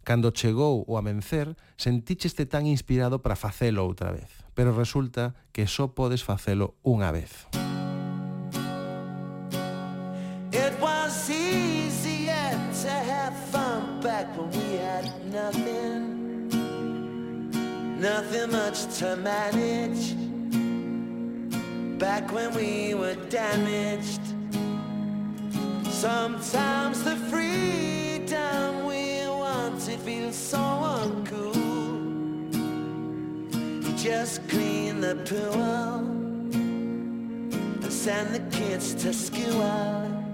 cando 0.03 0.31
chegou 0.31 0.83
o 0.87 0.97
amencer, 0.97 1.55
senticheste 1.75 2.45
tan 2.45 2.65
inspirado 2.67 3.21
para 3.21 3.35
facelo 3.35 3.83
outra 3.83 4.11
vez, 4.11 4.31
pero 4.55 4.71
resulta 4.71 5.35
que 5.51 5.67
só 5.67 5.91
podes 5.91 6.23
facelo 6.23 6.75
unha 6.83 7.11
vez. 7.11 7.47
It 10.51 10.73
was 10.79 11.29
easier 11.29 12.55
to 12.83 12.91
have 12.91 13.35
fun 13.51 13.99
back 13.99 14.31
when 14.35 14.47
we 14.51 14.79
had 14.79 15.05
nothing 15.29 16.17
Nothing 17.99 18.51
much 18.51 18.85
to 18.99 19.15
manage 19.15 20.13
Back 21.97 22.31
when 22.31 22.53
we 22.53 22.93
were 22.93 23.15
damaged, 23.27 24.21
sometimes 25.89 27.03
the 27.03 27.15
freedom 27.15 28.85
we 28.85 29.27
wanted 29.27 29.99
feels 30.01 30.35
so 30.35 30.59
uncool. 30.59 31.55
You 33.83 33.97
just 33.97 34.47
clean 34.47 35.01
the 35.01 35.15
pool 35.25 35.59
and 36.53 37.91
send 37.91 38.35
the 38.35 38.41
kids 38.55 38.93
to 39.01 39.11
school. 39.11 40.26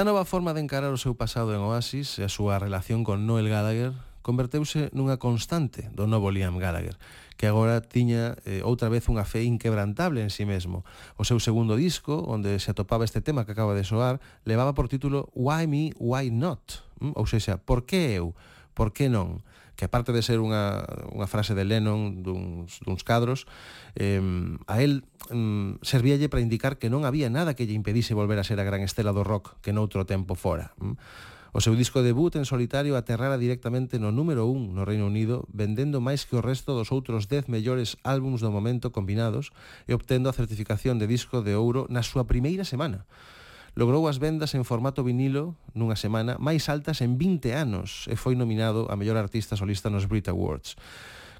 Esta 0.00 0.08
nova 0.08 0.24
forma 0.24 0.54
de 0.54 0.64
encarar 0.64 0.96
o 0.96 0.96
seu 0.96 1.12
pasado 1.12 1.52
en 1.52 1.60
Oasis 1.60 2.16
e 2.16 2.24
a 2.24 2.32
súa 2.32 2.56
relación 2.56 3.04
con 3.04 3.28
Noel 3.28 3.52
Gallagher 3.52 3.92
converteuse 4.24 4.88
nunha 4.96 5.20
constante 5.20 5.92
do 5.92 6.08
novo 6.08 6.32
Liam 6.32 6.56
Gallagher, 6.56 6.96
que 7.36 7.44
agora 7.44 7.84
tiña 7.84 8.32
eh, 8.48 8.64
outra 8.64 8.88
vez 8.88 9.04
unha 9.12 9.28
fe 9.28 9.44
inquebrantable 9.44 10.24
en 10.24 10.32
si 10.32 10.40
sí 10.40 10.44
mesmo. 10.48 10.88
O 11.20 11.28
seu 11.28 11.36
segundo 11.36 11.76
disco, 11.76 12.16
onde 12.24 12.56
se 12.64 12.72
atopaba 12.72 13.04
este 13.04 13.20
tema 13.20 13.44
que 13.44 13.52
acaba 13.52 13.76
de 13.76 13.84
soar, 13.84 14.24
levaba 14.48 14.72
por 14.72 14.88
título 14.88 15.28
Why 15.36 15.68
Me, 15.68 15.92
Why 16.00 16.32
Not? 16.32 16.80
Mm, 17.04 17.12
ou 17.20 17.28
seja, 17.28 17.60
por 17.60 17.84
que 17.84 18.16
eu? 18.16 18.32
Por 18.72 18.96
que 18.96 19.12
non? 19.12 19.44
que 19.80 19.88
aparte 19.88 20.12
de 20.12 20.20
ser 20.20 20.44
unha, 20.44 20.84
unha 21.08 21.24
frase 21.24 21.56
de 21.56 21.64
Lennon 21.64 22.20
duns, 22.20 22.84
duns 22.84 23.00
cadros, 23.00 23.48
eh, 23.96 24.20
a 24.68 24.76
él 24.84 25.08
mm, 25.32 25.80
servíalle 25.80 26.28
para 26.28 26.44
indicar 26.44 26.76
que 26.76 26.92
non 26.92 27.08
había 27.08 27.32
nada 27.32 27.56
que 27.56 27.64
lle 27.64 27.72
impedise 27.72 28.12
volver 28.12 28.36
a 28.36 28.44
ser 28.44 28.60
a 28.60 28.68
gran 28.68 28.84
estela 28.84 29.16
do 29.16 29.24
rock 29.24 29.56
que 29.64 29.72
noutro 29.72 30.04
tempo 30.04 30.36
fora. 30.36 30.76
Mm. 30.76 31.00
O 31.56 31.64
seu 31.64 31.72
disco 31.72 32.04
debut 32.04 32.36
en 32.36 32.44
solitario 32.44 32.92
aterrara 32.92 33.40
directamente 33.40 33.96
no 33.96 34.12
número 34.12 34.44
1 34.44 34.76
no 34.76 34.84
Reino 34.84 35.08
Unido, 35.08 35.48
vendendo 35.48 36.04
máis 36.04 36.28
que 36.28 36.36
o 36.36 36.44
resto 36.44 36.76
dos 36.76 36.92
outros 36.92 37.24
10 37.32 37.48
mellores 37.48 37.96
álbums 38.04 38.44
do 38.44 38.52
momento 38.52 38.92
combinados 38.92 39.48
e 39.88 39.96
obtendo 39.96 40.28
a 40.28 40.36
certificación 40.36 41.00
de 41.00 41.08
disco 41.08 41.40
de 41.40 41.56
ouro 41.56 41.88
na 41.88 42.04
súa 42.04 42.28
primeira 42.28 42.68
semana 42.68 43.08
logrou 43.74 44.06
as 44.10 44.18
vendas 44.18 44.54
en 44.58 44.66
formato 44.66 45.06
vinilo 45.06 45.54
nunha 45.74 45.94
semana 45.94 46.34
máis 46.42 46.66
altas 46.66 47.00
en 47.04 47.18
20 47.18 47.54
anos 47.54 48.10
e 48.10 48.18
foi 48.18 48.34
nominado 48.34 48.90
a 48.90 48.98
mellor 48.98 49.18
artista 49.18 49.54
solista 49.54 49.92
nos 49.92 50.10
Brit 50.10 50.26
Awards. 50.26 50.74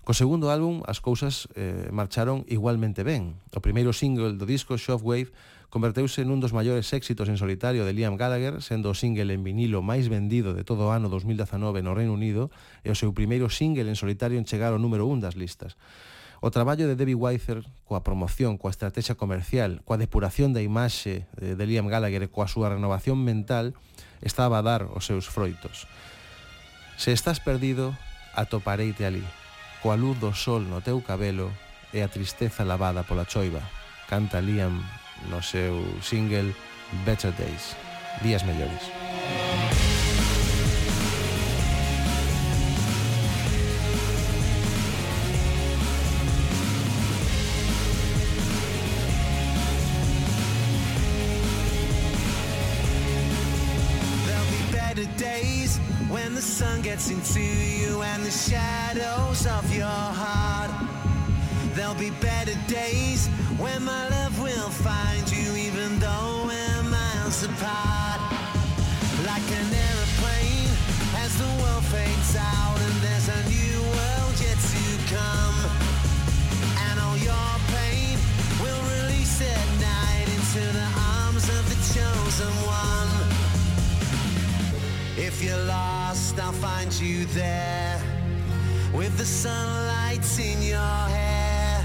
Co 0.01 0.17
segundo 0.17 0.49
álbum, 0.49 0.81
as 0.89 0.99
cousas 0.99 1.47
eh, 1.55 1.93
marcharon 1.93 2.49
igualmente 2.49 3.05
ben. 3.05 3.37
O 3.53 3.61
primeiro 3.61 3.93
single 3.93 4.35
do 4.35 4.49
disco, 4.49 4.81
Shockwave, 4.81 5.31
converteuse 5.71 6.27
nun 6.27 6.43
dos 6.43 6.51
maiores 6.51 6.91
éxitos 6.91 7.31
en 7.31 7.39
solitario 7.39 7.87
de 7.87 7.95
Liam 7.95 8.19
Gallagher, 8.19 8.59
sendo 8.59 8.91
o 8.91 8.99
single 8.99 9.31
en 9.31 9.47
vinilo 9.47 9.87
máis 9.87 10.11
vendido 10.11 10.51
de 10.57 10.67
todo 10.67 10.89
o 10.89 10.91
ano 10.91 11.07
2019 11.13 11.85
no 11.85 11.95
Reino 11.95 12.17
Unido 12.17 12.51
e 12.83 12.91
o 12.91 12.99
seu 12.99 13.15
primeiro 13.15 13.47
single 13.53 13.87
en 13.87 13.95
solitario 13.95 14.41
en 14.41 14.49
chegar 14.51 14.75
ao 14.75 14.83
número 14.83 15.07
1 15.07 15.23
das 15.23 15.39
listas. 15.39 15.79
O 16.41 16.51
traballo 16.51 16.89
de 16.89 16.97
Debbie 16.97 17.15
Weiser 17.15 17.61
coa 17.85 18.01
promoción, 18.01 18.57
coa 18.57 18.73
estrategia 18.73 19.13
comercial, 19.13 19.85
coa 19.85 20.01
depuración 20.01 20.57
da 20.57 20.65
imaxe 20.65 21.29
de 21.37 21.65
Liam 21.69 21.85
Gallagher 21.85 22.25
e 22.25 22.33
coa 22.33 22.49
súa 22.49 22.73
renovación 22.73 23.21
mental 23.21 23.77
estaba 24.25 24.57
a 24.57 24.65
dar 24.65 24.89
os 24.89 25.05
seus 25.05 25.29
froitos. 25.29 25.85
Se 26.97 27.13
estás 27.13 27.45
perdido, 27.45 27.93
atopareite 28.33 29.05
ali, 29.05 29.25
coa 29.85 30.01
luz 30.01 30.17
do 30.17 30.33
sol 30.33 30.65
no 30.65 30.81
teu 30.81 31.05
cabelo 31.05 31.53
e 31.93 32.01
a 32.01 32.09
tristeza 32.09 32.65
lavada 32.65 33.05
pola 33.05 33.29
choiva. 33.29 33.61
Canta 34.09 34.41
Liam 34.41 34.81
no 35.29 35.45
seu 35.45 35.77
single 36.01 36.57
Better 37.05 37.37
Days, 37.37 37.77
Días 38.25 38.49
Mellores. 38.49 38.81
Días 38.81 38.89
Mellores. 38.89 39.50
Gets 56.83 57.11
into 57.11 57.41
you 57.41 58.01
and 58.03 58.25
the 58.25 58.31
shadows 58.31 59.47
of 59.47 59.75
your 59.75 59.87
heart. 59.87 60.71
There'll 61.75 61.95
be 61.95 62.11
better 62.23 62.55
days 62.69 63.27
when 63.59 63.85
my 63.85 64.09
love 64.09 64.41
will 64.41 64.71
find 64.71 65.31
you 65.31 65.57
even 65.57 65.99
though 65.99 66.45
we're 66.47 66.83
miles 66.85 67.45
apart. 67.45 68.21
Like 69.27 69.45
an 69.61 69.69
aeroplane 69.89 70.73
as 71.21 71.37
the 71.37 71.51
world 71.61 71.85
fades 71.93 72.37
out 72.37 72.79
and 72.81 72.97
there's 73.05 73.29
a 73.29 73.41
new 73.51 73.81
world 73.97 74.35
yet 74.41 74.57
to 74.73 74.85
come. 75.13 75.59
And 76.89 77.01
all 77.01 77.19
your 77.19 77.51
pain 77.77 78.17
will 78.63 78.83
release 78.97 79.43
at 79.43 79.69
night 79.81 80.29
into 80.33 80.63
the 80.73 80.89
arms 80.97 81.45
of 81.45 81.63
the 81.69 81.79
chosen 81.93 82.55
one. 82.65 83.10
If 85.23 85.43
you're 85.43 85.65
lost, 85.65 86.41
I'll 86.41 86.51
find 86.51 86.91
you 86.99 87.27
there 87.27 88.01
with 88.95 89.19
the 89.19 89.27
sunlight 89.27 90.25
in 90.39 90.63
your 90.63 90.79
hair 90.79 91.85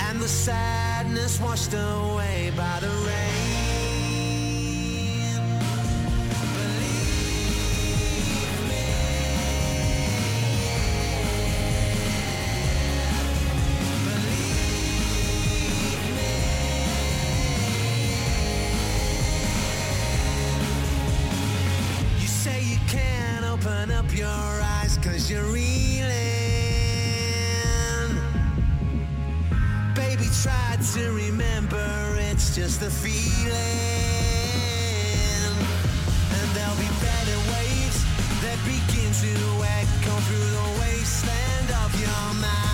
and 0.00 0.18
the 0.18 0.26
sadness 0.26 1.40
washed 1.40 1.74
away 1.74 2.52
by 2.56 2.80
the 2.80 2.88
rain. 3.06 3.59
Your 24.16 24.26
eyes 24.26 24.98
cause 24.98 25.30
you're 25.30 25.44
reeling. 25.44 26.10
Baby, 29.94 30.26
try 30.42 30.76
to 30.94 31.12
remember 31.12 32.16
it's 32.30 32.54
just 32.54 32.82
a 32.82 32.90
feeling. 32.90 33.54
And 36.38 36.48
there'll 36.54 36.76
be 36.76 36.90
better 37.00 37.38
waves 37.52 38.04
that 38.42 38.58
begin 38.64 39.12
to 39.24 39.32
echo 39.78 40.14
through 40.26 40.50
the 40.58 40.68
wasteland 40.80 41.70
of 41.84 42.00
your 42.00 42.34
mind. 42.40 42.69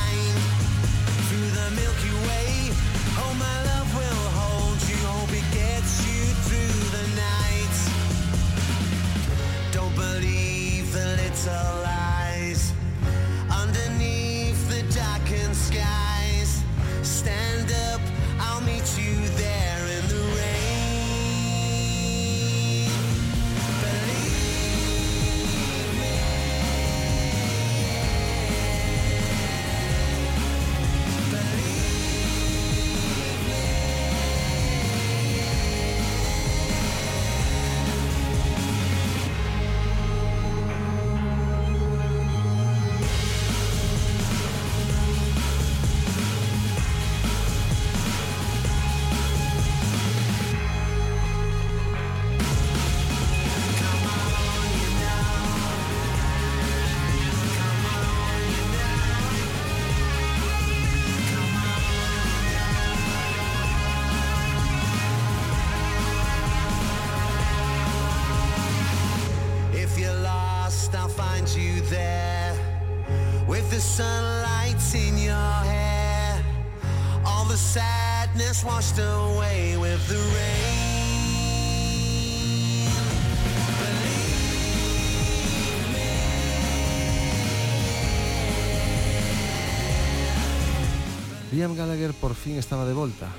Liam 91.53 91.77
Gallagher 91.77 92.13
por 92.13 92.35
fin 92.35 92.59
estaba 92.59 92.85
de 92.85 92.93
volta. 92.93 93.31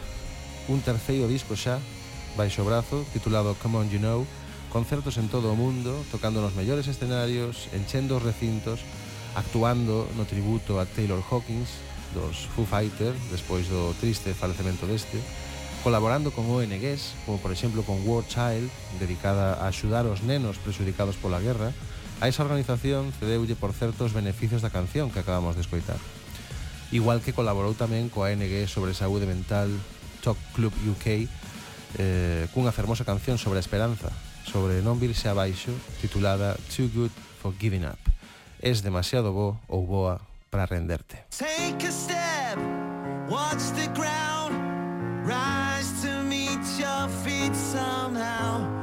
Un 0.72 0.80
terceiro 0.80 1.28
disco 1.28 1.60
xa, 1.60 1.76
baixo 2.39 2.64
brazo, 2.64 3.03
titulado 3.12 3.51
Come 3.60 3.84
On 3.84 3.89
You 3.91 3.99
Know, 3.99 4.24
concertos 4.72 5.20
en 5.20 5.28
todo 5.28 5.51
o 5.51 5.60
mundo, 5.60 5.91
tocando 6.08 6.39
nos 6.39 6.55
mellores 6.55 6.88
escenarios, 6.88 7.68
enchendo 7.76 8.16
os 8.16 8.24
recintos, 8.24 8.80
actuando 9.36 10.08
no 10.16 10.24
tributo 10.24 10.80
a 10.80 10.88
Taylor 10.88 11.20
Hawkins, 11.20 11.68
dos 12.16 12.47
Foo 12.55 12.64
Fighters, 12.64 13.20
despois 13.28 13.68
do 13.68 13.91
triste 13.99 14.32
falecemento 14.32 14.88
deste, 14.88 15.20
colaborando 15.84 16.32
con 16.32 16.47
ONGs, 16.47 17.28
como 17.28 17.43
por 17.43 17.51
exemplo 17.51 17.84
con 17.84 18.08
War 18.08 18.24
Child, 18.24 18.72
dedicada 19.03 19.60
a 19.60 19.68
axudar 19.68 20.08
os 20.08 20.24
nenos 20.24 20.55
presudicados 20.64 21.20
pola 21.20 21.43
guerra, 21.43 21.76
a 22.24 22.32
esa 22.32 22.47
organización 22.47 23.12
cedeulle 23.20 23.60
por 23.60 23.76
certos 23.76 24.16
beneficios 24.16 24.64
da 24.64 24.72
canción 24.72 25.12
que 25.12 25.20
acabamos 25.20 25.60
de 25.60 25.68
escoitar 25.68 25.99
igual 26.92 27.22
que 27.22 27.34
colaborou 27.36 27.76
tamén 27.76 28.08
coa 28.08 28.32
ANG 28.32 28.68
sobre 28.70 28.96
saúde 28.96 29.28
mental 29.28 29.72
Talk 30.24 30.40
Club 30.56 30.74
UK 30.96 31.28
eh, 31.98 32.46
cunha 32.52 32.76
fermosa 32.76 33.08
canción 33.08 33.40
sobre 33.40 33.60
a 33.60 33.66
esperanza 33.66 34.12
sobre 34.48 34.80
non 34.80 35.00
virse 35.00 35.28
abaixo 35.28 35.76
titulada 36.00 36.56
Too 36.72 36.88
Good 36.92 37.14
for 37.44 37.52
Giving 37.60 37.84
Up. 37.84 38.00
Es 38.64 38.82
demasiado 38.82 39.36
bo 39.36 39.60
ou 39.68 39.84
boa 39.84 40.24
para 40.50 40.66
renderte. 40.66 41.28
Take 41.30 41.84
a 41.84 41.92
step, 41.92 42.58
watch 43.28 43.76
the 43.76 43.92
ground 43.94 44.28
Rise 45.28 45.92
to 46.04 46.24
meet 46.24 46.64
your 46.80 47.10
feet 47.26 47.54
somehow. 47.54 48.77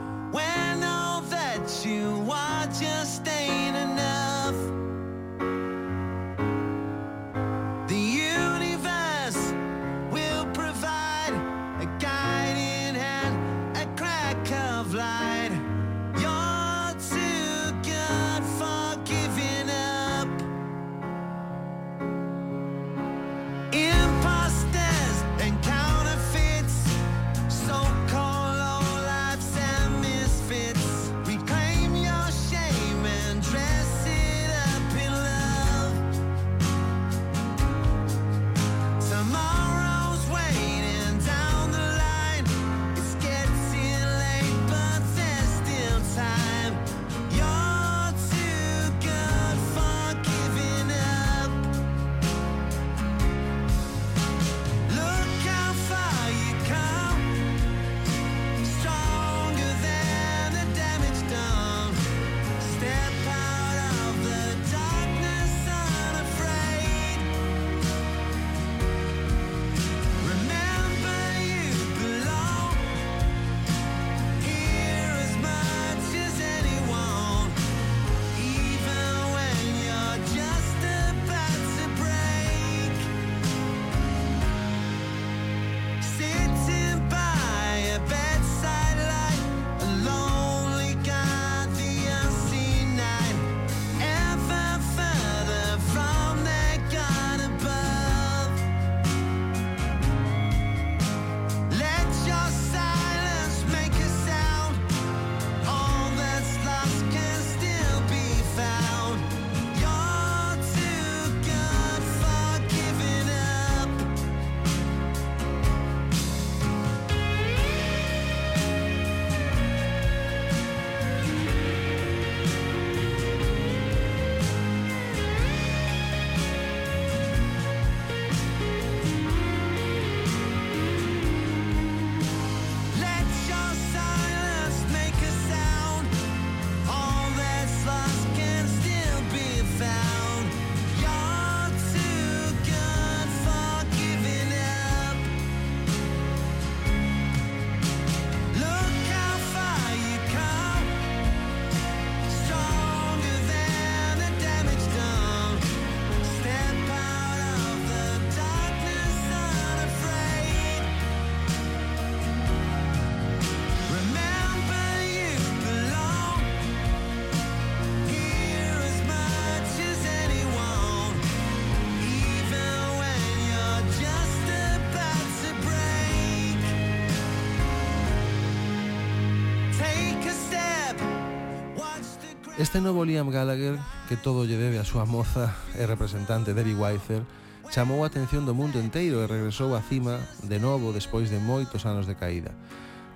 Este 182.56 182.80
novo 182.80 183.04
Liam 183.04 183.30
Gallagher, 183.30 183.80
que 184.08 184.16
todo 184.16 184.46
lle 184.46 184.54
debe 184.54 184.78
a 184.78 184.86
súa 184.86 185.02
moza 185.02 185.50
e 185.74 185.82
representante 185.90 186.54
Debbie 186.54 186.78
Weiser, 186.78 187.26
chamou 187.66 188.06
a 188.06 188.06
atención 188.06 188.46
do 188.46 188.54
mundo 188.54 188.78
enteiro 188.78 189.18
e 189.18 189.26
regresou 189.26 189.74
á 189.74 189.82
cima 189.82 190.22
de 190.46 190.62
novo 190.62 190.94
despois 190.94 191.34
de 191.34 191.42
moitos 191.42 191.82
anos 191.82 192.06
de 192.06 192.14
caída. 192.14 192.54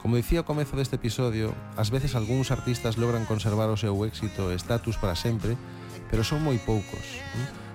Como 0.02 0.18
dicía 0.18 0.42
ao 0.42 0.48
comezo 0.48 0.74
deste 0.74 0.98
episodio, 0.98 1.54
ás 1.78 1.86
veces 1.94 2.18
algúns 2.18 2.50
artistas 2.50 2.98
logran 2.98 3.30
conservar 3.30 3.70
o 3.70 3.78
seu 3.78 3.94
éxito 4.02 4.50
e 4.50 4.58
estatus 4.58 4.98
para 4.98 5.14
sempre, 5.14 5.54
pero 6.10 6.26
son 6.26 6.42
moi 6.42 6.58
poucos. 6.58 7.22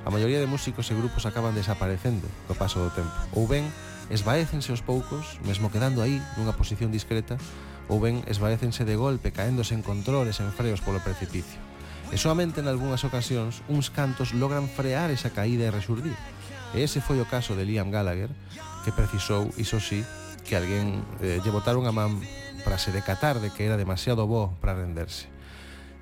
A 0.04 0.12
maioría 0.12 0.44
de 0.44 0.52
músicos 0.52 0.92
e 0.92 1.00
grupos 1.00 1.24
acaban 1.24 1.56
desaparecendo 1.56 2.28
co 2.44 2.60
paso 2.60 2.84
do 2.84 2.92
tempo. 2.92 3.16
Ou 3.40 3.48
ben, 3.48 3.64
esvaécense 4.12 4.76
os 4.76 4.84
poucos, 4.84 5.40
mesmo 5.48 5.72
quedando 5.72 6.04
aí 6.04 6.20
nunha 6.36 6.52
posición 6.52 6.92
discreta, 6.92 7.40
ou 7.92 8.00
ben 8.00 8.24
esvaécense 8.30 8.88
de 8.88 8.96
golpe 8.96 9.36
caéndose 9.36 9.76
en 9.76 9.84
controles 9.84 10.40
en 10.40 10.52
freos 10.56 10.80
polo 10.80 11.04
precipicio. 11.04 11.60
E 12.14 12.18
soamente 12.22 12.62
en 12.62 12.70
algunhas 12.70 13.02
ocasións 13.04 13.66
uns 13.66 13.90
cantos 13.90 14.38
logran 14.38 14.70
frear 14.70 15.10
esa 15.10 15.34
caída 15.34 15.66
e 15.66 15.74
resurdir. 15.74 16.16
E 16.78 16.86
ese 16.86 17.02
foi 17.02 17.18
o 17.18 17.30
caso 17.30 17.58
de 17.58 17.66
Liam 17.66 17.90
Gallagher, 17.90 18.30
que 18.86 18.94
precisou, 18.94 19.50
iso 19.58 19.82
sí, 19.82 20.06
que 20.46 20.54
alguén 20.54 21.02
eh, 21.24 21.40
lle 21.42 21.52
botara 21.54 21.80
unha 21.80 21.96
man 21.96 22.20
para 22.62 22.78
se 22.78 22.92
decatar 22.92 23.40
de 23.40 23.50
que 23.50 23.66
era 23.66 23.80
demasiado 23.80 24.28
bo 24.28 24.54
para 24.62 24.78
renderse. 24.78 25.32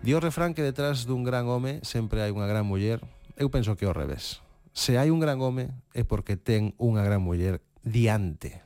Dio 0.01 0.19
refrán 0.19 0.57
que 0.57 0.65
detrás 0.65 1.05
dun 1.05 1.21
gran 1.21 1.45
home 1.45 1.79
sempre 1.85 2.25
hai 2.25 2.33
unha 2.33 2.49
gran 2.49 2.65
muller, 2.65 3.05
eu 3.37 3.53
penso 3.53 3.77
que 3.77 3.85
ao 3.85 3.93
revés. 3.93 4.41
Se 4.73 4.97
hai 4.97 5.13
un 5.13 5.21
gran 5.21 5.37
home 5.39 5.69
é 5.93 6.01
porque 6.01 6.35
ten 6.35 6.73
unha 6.81 7.05
gran 7.05 7.21
muller 7.21 7.61
diante. 7.85 8.65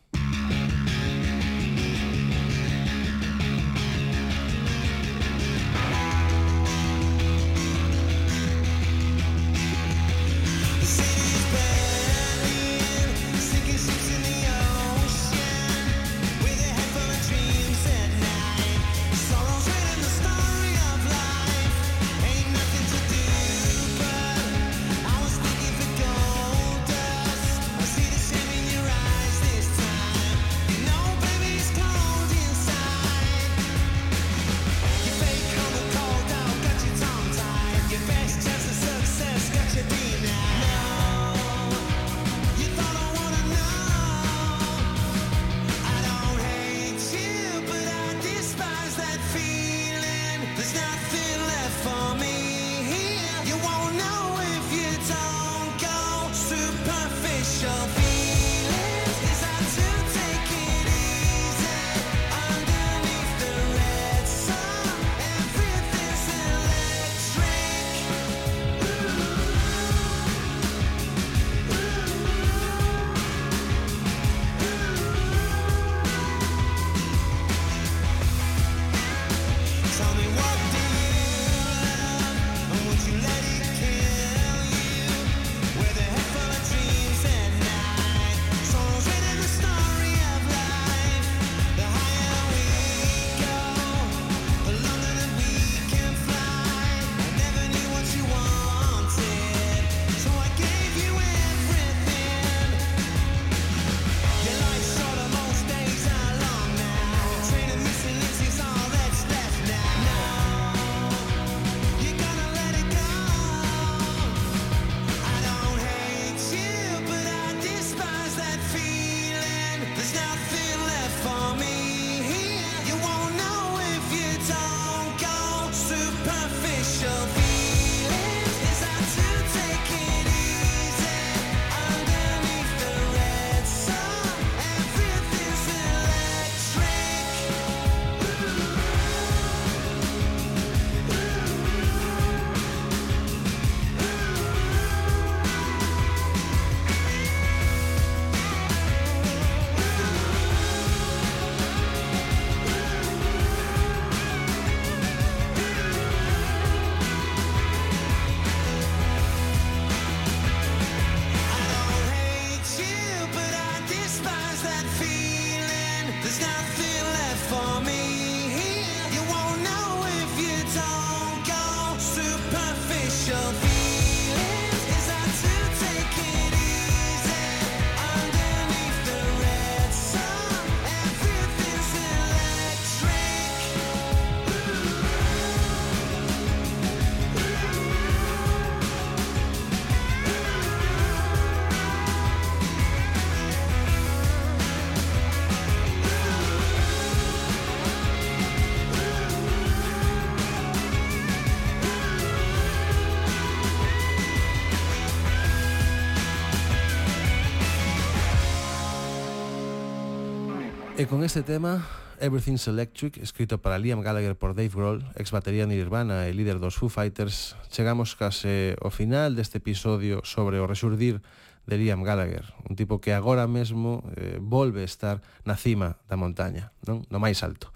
E 211.05 211.07
con 211.07 211.21
este 211.21 211.45
tema, 211.45 211.85
Everything's 212.17 212.65
Electric, 212.65 213.21
escrito 213.21 213.61
para 213.61 213.77
Liam 213.77 214.01
Gallagher 214.01 214.33
por 214.33 214.57
Dave 214.57 214.73
Grohl, 214.73 215.05
ex 215.13 215.29
batería 215.29 215.69
Nirvana 215.69 216.25
e 216.25 216.33
líder 216.33 216.57
dos 216.57 216.81
Foo 216.81 216.89
Fighters, 216.89 217.53
chegamos 217.69 218.17
case 218.17 218.73
ao 218.81 218.89
final 218.89 219.37
deste 219.37 219.61
episodio 219.61 220.25
sobre 220.25 220.57
o 220.57 220.65
resurdir 220.65 221.21
de 221.69 221.77
Liam 221.77 222.01
Gallagher, 222.01 222.49
un 222.65 222.73
tipo 222.73 222.97
que 222.97 223.13
agora 223.13 223.45
mesmo 223.45 224.01
eh, 224.17 224.41
volve 224.41 224.81
a 224.81 224.89
estar 224.89 225.21
na 225.45 225.53
cima 225.53 226.01
da 226.09 226.17
montaña, 226.17 226.73
non? 226.89 227.05
no 227.13 227.21
máis 227.21 227.45
alto. 227.45 227.69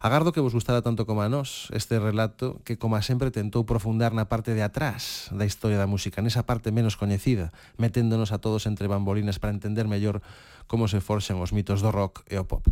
Agardo 0.00 0.32
que 0.32 0.40
vos 0.40 0.56
gustara 0.56 0.80
tanto 0.80 1.04
como 1.04 1.20
a 1.20 1.28
nós 1.28 1.68
este 1.76 2.00
relato 2.00 2.64
que, 2.64 2.80
como 2.80 2.96
sempre, 3.04 3.28
tentou 3.28 3.68
profundar 3.68 4.16
na 4.16 4.32
parte 4.32 4.56
de 4.56 4.64
atrás 4.64 5.28
da 5.36 5.44
historia 5.44 5.76
da 5.76 5.84
música, 5.84 6.24
nesa 6.24 6.48
parte 6.48 6.72
menos 6.72 6.96
coñecida, 6.96 7.52
meténdonos 7.76 8.32
a 8.32 8.40
todos 8.40 8.64
entre 8.64 8.88
bambolinas 8.88 9.36
para 9.36 9.52
entender 9.52 9.84
mellor 9.84 10.24
como 10.66 10.88
se 10.88 11.00
forxan 11.00 11.38
os 11.38 11.54
mitos 11.54 11.80
do 11.80 11.94
rock 11.94 12.24
e 12.28 12.36
o 12.36 12.44
pop. 12.44 12.68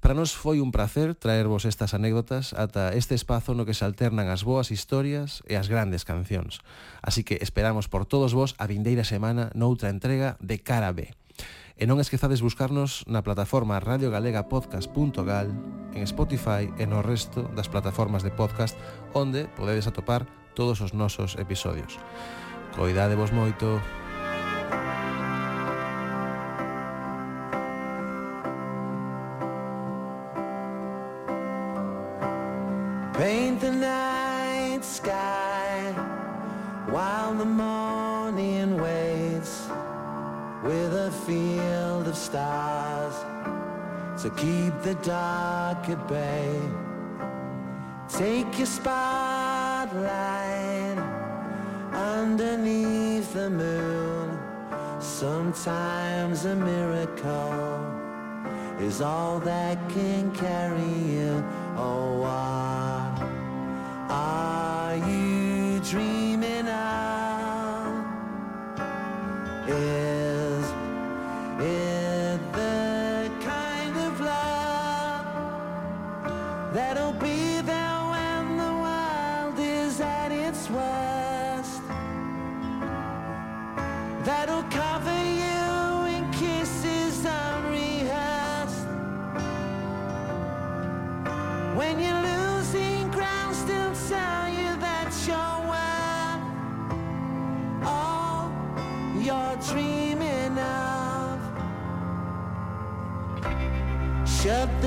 Para 0.00 0.16
nos 0.16 0.32
foi 0.32 0.64
un 0.64 0.72
placer 0.72 1.12
traervos 1.12 1.68
estas 1.68 1.92
anécdotas 1.92 2.56
ata 2.56 2.96
este 2.96 3.12
espazo 3.12 3.52
no 3.52 3.68
que 3.68 3.76
se 3.76 3.84
alternan 3.84 4.32
as 4.32 4.48
boas 4.48 4.72
historias 4.72 5.44
e 5.44 5.60
as 5.60 5.68
grandes 5.68 6.08
cancións. 6.08 6.64
Así 7.04 7.20
que 7.20 7.36
esperamos 7.44 7.92
por 7.92 8.08
todos 8.08 8.32
vos 8.32 8.56
a 8.56 8.64
vindeira 8.64 9.04
semana 9.04 9.52
noutra 9.52 9.92
entrega 9.92 10.40
de 10.40 10.56
Cara 10.64 10.96
B. 10.96 11.12
E 11.76 11.84
non 11.84 12.00
esquezades 12.00 12.40
buscarnos 12.40 13.04
na 13.08 13.20
plataforma 13.20 13.76
radiogalegapodcast.gal, 13.76 15.48
en 15.92 16.02
Spotify 16.08 16.72
e 16.80 16.88
no 16.88 17.04
resto 17.04 17.52
das 17.52 17.68
plataformas 17.68 18.24
de 18.24 18.32
podcast 18.32 18.80
onde 19.12 19.52
podedes 19.52 19.84
atopar 19.84 20.24
todos 20.56 20.80
os 20.80 20.96
nosos 20.96 21.36
episodios. 21.36 22.00
Coidadevos 22.72 23.36
moito. 23.36 23.99
Paint 33.20 33.60
the 33.60 33.70
night 33.70 34.80
sky 34.82 35.92
while 36.88 37.34
the 37.34 37.44
morning 37.44 38.80
waits 38.80 39.68
with 40.64 40.94
a 40.94 41.12
field 41.26 42.08
of 42.08 42.16
stars 42.16 43.14
to 44.22 44.30
keep 44.30 44.72
the 44.80 44.94
dark 45.02 45.86
at 45.90 46.08
bay. 46.08 46.58
Take 48.08 48.56
your 48.56 48.66
spotlight 48.66 50.00
underneath 51.92 53.34
the 53.34 53.50
moon. 53.50 54.38
Sometimes 54.98 56.46
a 56.46 56.56
miracle 56.56 57.84
is 58.80 59.02
all 59.02 59.40
that 59.40 59.76
can 59.90 60.34
carry 60.34 60.94
you. 61.16 61.44
Oh, 61.76 62.20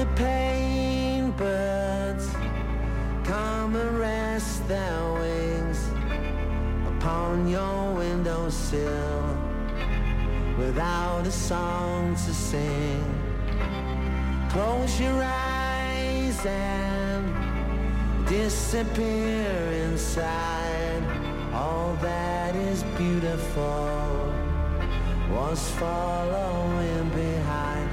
the 0.04 0.10
pain, 0.16 1.32
birds. 1.32 2.28
Come 3.24 3.76
and 3.76 4.00
rest 4.00 4.68
their 4.68 5.14
wings 5.14 5.80
upon 6.92 7.48
your 7.48 7.94
windowsill 7.94 9.38
without 10.58 11.26
a 11.26 11.32
song 11.32 12.16
to 12.16 12.34
sing. 12.34 13.04
Close 14.50 15.00
your 15.00 15.24
eyes 15.24 16.46
and 16.46 17.24
disappear 18.28 19.52
inside. 19.88 21.04
All 21.54 21.96
that 22.02 22.56
is 22.56 22.84
beautiful 22.98 24.34
was 25.32 25.60
following 25.80 27.10
behind. 27.10 27.93